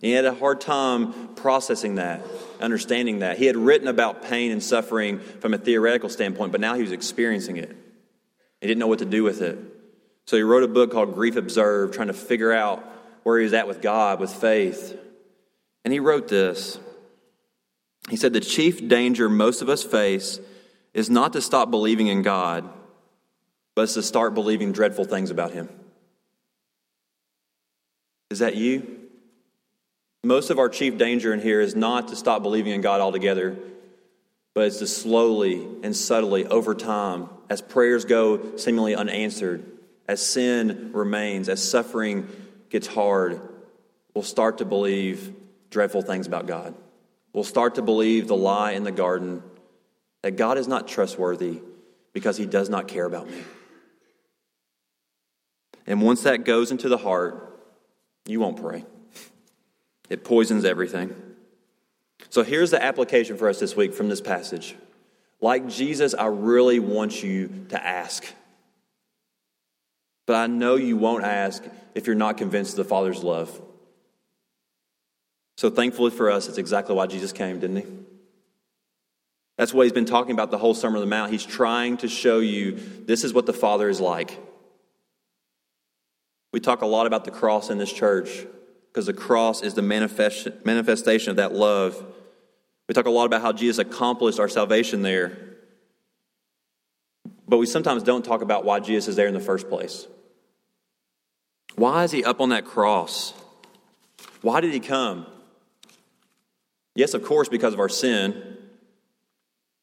He 0.00 0.10
had 0.12 0.24
a 0.24 0.34
hard 0.34 0.60
time 0.60 1.34
processing 1.36 1.94
that, 1.94 2.22
understanding 2.60 3.20
that. 3.20 3.38
He 3.38 3.46
had 3.46 3.56
written 3.56 3.88
about 3.88 4.24
pain 4.24 4.50
and 4.50 4.62
suffering 4.62 5.20
from 5.20 5.54
a 5.54 5.58
theoretical 5.58 6.08
standpoint, 6.08 6.52
but 6.52 6.60
now 6.60 6.74
he 6.74 6.82
was 6.82 6.92
experiencing 6.92 7.56
it. 7.56 7.74
He 8.60 8.66
didn't 8.66 8.80
know 8.80 8.88
what 8.88 8.98
to 8.98 9.04
do 9.04 9.22
with 9.22 9.40
it. 9.42 9.58
So 10.26 10.36
he 10.36 10.42
wrote 10.42 10.62
a 10.62 10.68
book 10.68 10.92
called 10.92 11.14
Grief 11.14 11.36
Observed, 11.36 11.94
trying 11.94 12.08
to 12.08 12.14
figure 12.14 12.52
out 12.52 12.84
where 13.22 13.38
he 13.38 13.44
was 13.44 13.52
at 13.52 13.68
with 13.68 13.80
God, 13.80 14.20
with 14.20 14.32
faith. 14.32 14.98
And 15.84 15.92
he 15.92 16.00
wrote 16.00 16.28
this. 16.28 16.78
He 18.08 18.16
said, 18.16 18.32
The 18.32 18.40
chief 18.40 18.88
danger 18.88 19.28
most 19.28 19.62
of 19.62 19.68
us 19.68 19.82
face 19.82 20.40
is 20.94 21.08
not 21.08 21.32
to 21.34 21.40
stop 21.40 21.70
believing 21.70 22.08
in 22.08 22.22
God, 22.22 22.68
but 23.74 23.88
to 23.90 24.02
start 24.02 24.34
believing 24.34 24.72
dreadful 24.72 25.04
things 25.04 25.30
about 25.30 25.52
Him. 25.52 25.68
Is 28.30 28.40
that 28.40 28.56
you? 28.56 28.98
Most 30.24 30.50
of 30.50 30.58
our 30.58 30.68
chief 30.68 30.98
danger 30.98 31.32
in 31.32 31.40
here 31.40 31.60
is 31.60 31.74
not 31.74 32.08
to 32.08 32.16
stop 32.16 32.42
believing 32.42 32.72
in 32.72 32.80
God 32.80 33.00
altogether, 33.00 33.56
but 34.54 34.66
it's 34.66 34.78
to 34.78 34.86
slowly 34.86 35.66
and 35.82 35.96
subtly, 35.96 36.46
over 36.46 36.74
time, 36.74 37.28
as 37.48 37.60
prayers 37.60 38.04
go 38.04 38.56
seemingly 38.56 38.94
unanswered, 38.94 39.64
as 40.06 40.24
sin 40.24 40.90
remains, 40.92 41.48
as 41.48 41.66
suffering 41.66 42.28
gets 42.70 42.86
hard, 42.86 43.40
we'll 44.14 44.22
start 44.22 44.58
to 44.58 44.64
believe 44.64 45.34
dreadful 45.70 46.02
things 46.02 46.26
about 46.26 46.46
God. 46.46 46.74
We'll 47.32 47.44
start 47.44 47.76
to 47.76 47.82
believe 47.82 48.28
the 48.28 48.36
lie 48.36 48.72
in 48.72 48.84
the 48.84 48.92
garden 48.92 49.42
that 50.22 50.32
God 50.32 50.58
is 50.58 50.68
not 50.68 50.86
trustworthy 50.86 51.60
because 52.12 52.36
he 52.36 52.46
does 52.46 52.68
not 52.68 52.88
care 52.88 53.06
about 53.06 53.28
me. 53.28 53.42
And 55.86 56.00
once 56.00 56.22
that 56.22 56.44
goes 56.44 56.70
into 56.70 56.88
the 56.88 56.98
heart, 56.98 57.60
you 58.26 58.38
won't 58.38 58.60
pray. 58.60 58.84
It 60.08 60.24
poisons 60.24 60.64
everything. 60.64 61.14
So 62.30 62.42
here's 62.42 62.70
the 62.70 62.82
application 62.82 63.36
for 63.36 63.48
us 63.48 63.58
this 63.58 63.74
week 63.74 63.94
from 63.94 64.08
this 64.08 64.20
passage. 64.20 64.76
Like 65.40 65.68
Jesus, 65.68 66.14
I 66.14 66.26
really 66.26 66.78
want 66.78 67.22
you 67.22 67.66
to 67.70 67.84
ask. 67.84 68.24
But 70.26 70.36
I 70.36 70.46
know 70.46 70.76
you 70.76 70.96
won't 70.96 71.24
ask 71.24 71.64
if 71.94 72.06
you're 72.06 72.14
not 72.14 72.36
convinced 72.36 72.72
of 72.72 72.76
the 72.76 72.84
Father's 72.84 73.24
love. 73.24 73.60
So 75.62 75.70
thankfully 75.70 76.10
for 76.10 76.28
us, 76.28 76.48
it's 76.48 76.58
exactly 76.58 76.92
why 76.92 77.06
Jesus 77.06 77.30
came, 77.30 77.60
didn't 77.60 77.76
he? 77.76 77.86
That's 79.56 79.72
what 79.72 79.84
he's 79.84 79.92
been 79.92 80.06
talking 80.06 80.32
about 80.32 80.50
the 80.50 80.58
whole 80.58 80.74
Sermon 80.74 80.96
on 80.96 81.02
the 81.02 81.06
Mount. 81.08 81.30
He's 81.30 81.46
trying 81.46 81.98
to 81.98 82.08
show 82.08 82.40
you 82.40 82.80
this 83.06 83.22
is 83.22 83.32
what 83.32 83.46
the 83.46 83.52
Father 83.52 83.88
is 83.88 84.00
like. 84.00 84.40
We 86.52 86.58
talk 86.58 86.82
a 86.82 86.86
lot 86.86 87.06
about 87.06 87.24
the 87.24 87.30
cross 87.30 87.70
in 87.70 87.78
this 87.78 87.92
church 87.92 88.44
because 88.88 89.06
the 89.06 89.12
cross 89.12 89.62
is 89.62 89.74
the 89.74 89.82
manifest, 89.82 90.48
manifestation 90.64 91.30
of 91.30 91.36
that 91.36 91.54
love. 91.54 92.04
We 92.88 92.94
talk 92.94 93.06
a 93.06 93.10
lot 93.10 93.26
about 93.26 93.42
how 93.42 93.52
Jesus 93.52 93.78
accomplished 93.78 94.40
our 94.40 94.48
salvation 94.48 95.02
there. 95.02 95.38
But 97.46 97.58
we 97.58 97.66
sometimes 97.66 98.02
don't 98.02 98.24
talk 98.24 98.42
about 98.42 98.64
why 98.64 98.80
Jesus 98.80 99.06
is 99.06 99.14
there 99.14 99.28
in 99.28 99.34
the 99.34 99.38
first 99.38 99.68
place. 99.68 100.08
Why 101.76 102.02
is 102.02 102.10
he 102.10 102.24
up 102.24 102.40
on 102.40 102.48
that 102.48 102.64
cross? 102.64 103.32
Why 104.40 104.60
did 104.60 104.72
he 104.72 104.80
come? 104.80 105.26
Yes, 106.94 107.14
of 107.14 107.24
course, 107.24 107.48
because 107.48 107.74
of 107.74 107.80
our 107.80 107.88
sin. 107.88 108.58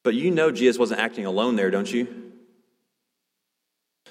But 0.04 0.16
you 0.16 0.32
know 0.32 0.52
Jesus 0.52 0.78
wasn't 0.78 1.02
acting 1.02 1.26
alone 1.26 1.56
there, 1.56 1.72
don't 1.72 1.92
you? 1.92 2.32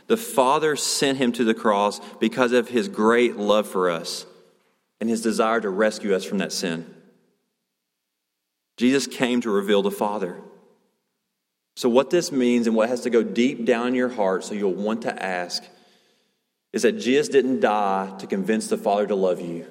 The 0.06 0.16
Father 0.16 0.74
sent 0.74 1.18
him 1.18 1.32
to 1.32 1.44
the 1.44 1.54
cross 1.54 2.00
because 2.18 2.52
of 2.52 2.68
his 2.68 2.88
great 2.88 3.36
love 3.36 3.68
for 3.68 3.90
us 3.90 4.26
and 5.00 5.08
his 5.08 5.22
desire 5.22 5.60
to 5.60 5.70
rescue 5.70 6.14
us 6.14 6.24
from 6.24 6.38
that 6.38 6.52
sin. 6.52 6.94
Jesus 8.76 9.06
came 9.06 9.40
to 9.42 9.50
reveal 9.50 9.82
the 9.82 9.90
Father. 9.90 10.40
So, 11.76 11.88
what 11.88 12.10
this 12.10 12.32
means 12.32 12.66
and 12.66 12.74
what 12.74 12.88
has 12.88 13.02
to 13.02 13.10
go 13.10 13.22
deep 13.22 13.64
down 13.64 13.88
in 13.88 13.94
your 13.94 14.08
heart 14.08 14.44
so 14.44 14.54
you'll 14.54 14.72
want 14.72 15.02
to 15.02 15.22
ask 15.22 15.62
is 16.72 16.82
that 16.82 16.92
Jesus 16.92 17.28
didn't 17.28 17.60
die 17.60 18.14
to 18.18 18.26
convince 18.26 18.68
the 18.68 18.78
Father 18.78 19.06
to 19.06 19.14
love 19.14 19.40
you. 19.40 19.66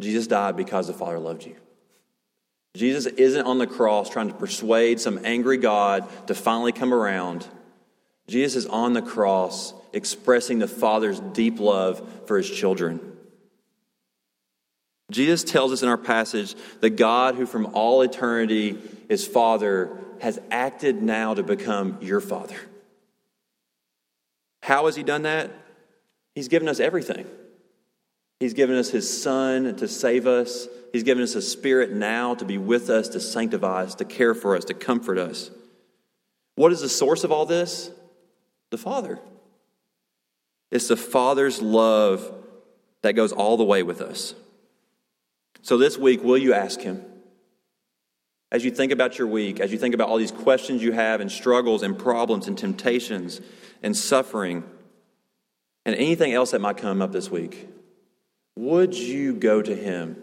Jesus 0.00 0.26
died 0.26 0.56
because 0.56 0.86
the 0.86 0.92
Father 0.92 1.18
loved 1.18 1.44
you. 1.44 1.56
Jesus 2.78 3.06
isn't 3.06 3.44
on 3.44 3.58
the 3.58 3.66
cross 3.66 4.08
trying 4.08 4.28
to 4.28 4.34
persuade 4.34 5.00
some 5.00 5.20
angry 5.24 5.56
God 5.56 6.08
to 6.28 6.34
finally 6.34 6.70
come 6.70 6.94
around. 6.94 7.44
Jesus 8.28 8.64
is 8.64 8.70
on 8.70 8.92
the 8.92 9.02
cross 9.02 9.74
expressing 9.92 10.60
the 10.60 10.68
Father's 10.68 11.18
deep 11.18 11.58
love 11.58 12.00
for 12.26 12.38
his 12.38 12.48
children. 12.48 13.00
Jesus 15.10 15.42
tells 15.42 15.72
us 15.72 15.82
in 15.82 15.88
our 15.88 15.98
passage 15.98 16.54
that 16.80 16.90
God, 16.90 17.34
who 17.34 17.46
from 17.46 17.66
all 17.74 18.02
eternity 18.02 18.78
is 19.08 19.26
Father, 19.26 19.90
has 20.20 20.38
acted 20.50 21.02
now 21.02 21.34
to 21.34 21.42
become 21.42 21.98
your 22.00 22.20
Father. 22.20 22.56
How 24.62 24.86
has 24.86 24.94
He 24.94 25.02
done 25.02 25.22
that? 25.22 25.50
He's 26.36 26.48
given 26.48 26.68
us 26.68 26.78
everything. 26.78 27.26
He's 28.38 28.54
given 28.54 28.76
us 28.76 28.90
His 28.90 29.22
Son 29.22 29.74
to 29.76 29.88
save 29.88 30.28
us. 30.28 30.68
He's 30.92 31.02
given 31.02 31.22
us 31.22 31.34
a 31.34 31.42
Spirit 31.42 31.92
now 31.92 32.34
to 32.34 32.44
be 32.44 32.58
with 32.58 32.90
us, 32.90 33.08
to 33.10 33.20
sanctify 33.20 33.84
us, 33.84 33.94
to 33.96 34.04
care 34.04 34.34
for 34.34 34.56
us, 34.56 34.64
to 34.66 34.74
comfort 34.74 35.18
us. 35.18 35.50
What 36.54 36.72
is 36.72 36.80
the 36.80 36.88
source 36.88 37.24
of 37.24 37.32
all 37.32 37.46
this? 37.46 37.90
The 38.70 38.78
Father. 38.78 39.18
It's 40.70 40.88
the 40.88 40.96
Father's 40.96 41.62
love 41.62 42.34
that 43.02 43.12
goes 43.12 43.32
all 43.32 43.56
the 43.56 43.64
way 43.64 43.82
with 43.82 44.00
us. 44.00 44.34
So 45.62 45.76
this 45.76 45.98
week, 45.98 46.22
will 46.22 46.38
you 46.38 46.54
ask 46.54 46.80
Him? 46.80 47.04
As 48.50 48.64
you 48.64 48.70
think 48.70 48.92
about 48.92 49.18
your 49.18 49.28
week, 49.28 49.60
as 49.60 49.72
you 49.72 49.78
think 49.78 49.94
about 49.94 50.08
all 50.08 50.16
these 50.16 50.32
questions 50.32 50.82
you 50.82 50.92
have, 50.92 51.20
and 51.20 51.30
struggles, 51.30 51.82
and 51.82 51.98
problems, 51.98 52.48
and 52.48 52.56
temptations, 52.56 53.40
and 53.82 53.94
suffering, 53.96 54.64
and 55.84 55.94
anything 55.94 56.32
else 56.32 56.52
that 56.52 56.60
might 56.60 56.78
come 56.78 57.02
up 57.02 57.12
this 57.12 57.30
week, 57.30 57.68
would 58.56 58.94
you 58.94 59.34
go 59.34 59.60
to 59.60 59.74
Him 59.74 60.22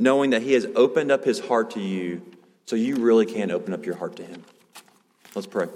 knowing 0.00 0.30
that 0.30 0.42
He 0.42 0.54
has 0.54 0.66
opened 0.74 1.12
up 1.12 1.24
His 1.24 1.38
heart 1.38 1.72
to 1.72 1.80
you 1.80 2.22
so 2.66 2.76
you 2.76 2.96
really 2.96 3.26
can 3.26 3.50
open 3.50 3.72
up 3.74 3.84
your 3.84 3.96
heart 3.96 4.16
to 4.16 4.24
Him? 4.24 4.42
Let's 5.34 5.46
pray. 5.46 5.68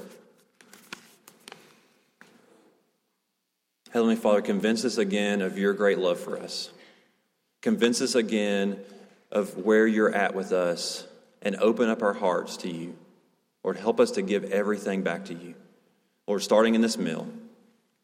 Heavenly 3.91 4.17
Father, 4.17 4.43
convince 4.43 4.85
us 4.85 4.99
again 4.99 5.41
of 5.41 5.57
your 5.57 5.73
great 5.73 5.99
love 5.99 6.19
for 6.19 6.37
us. 6.37 6.71
Convince 7.63 8.01
us 8.01 8.17
again 8.17 8.79
of 9.31 9.57
where 9.59 9.87
you're 9.87 10.13
at 10.13 10.35
with 10.35 10.51
us 10.51 11.07
and 11.43 11.57
open 11.57 11.89
up 11.89 12.03
our 12.03 12.13
hearts 12.13 12.57
to 12.59 12.71
you. 12.71 12.97
Lord, 13.63 13.77
help 13.77 14.01
us 14.01 14.11
to 14.13 14.23
give 14.23 14.45
everything 14.51 15.03
back 15.03 15.27
to 15.27 15.35
you. 15.35 15.55
Lord, 16.27 16.43
starting 16.43 16.75
in 16.75 16.81
this 16.81 16.99
meal, 16.99 17.29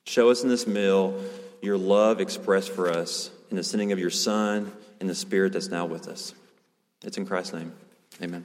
show 0.07 0.31
us 0.31 0.43
in 0.43 0.49
this 0.49 0.67
meal 0.67 1.21
your 1.63 1.79
love 1.79 2.21
expressed 2.21 2.71
for 2.71 2.91
us 2.91 3.31
in 3.51 3.57
the 3.57 3.65
sending 3.65 3.93
of 3.93 3.99
your 3.99 4.11
Son 4.11 4.73
and 5.01 5.09
the 5.09 5.15
Spirit 5.15 5.53
that's 5.53 5.69
now 5.69 5.87
with 5.87 6.09
us. 6.09 6.35
It's 7.03 7.17
in 7.17 7.27
Christ's 7.27 7.55
name. 7.55 7.73
Amen. 8.23 8.45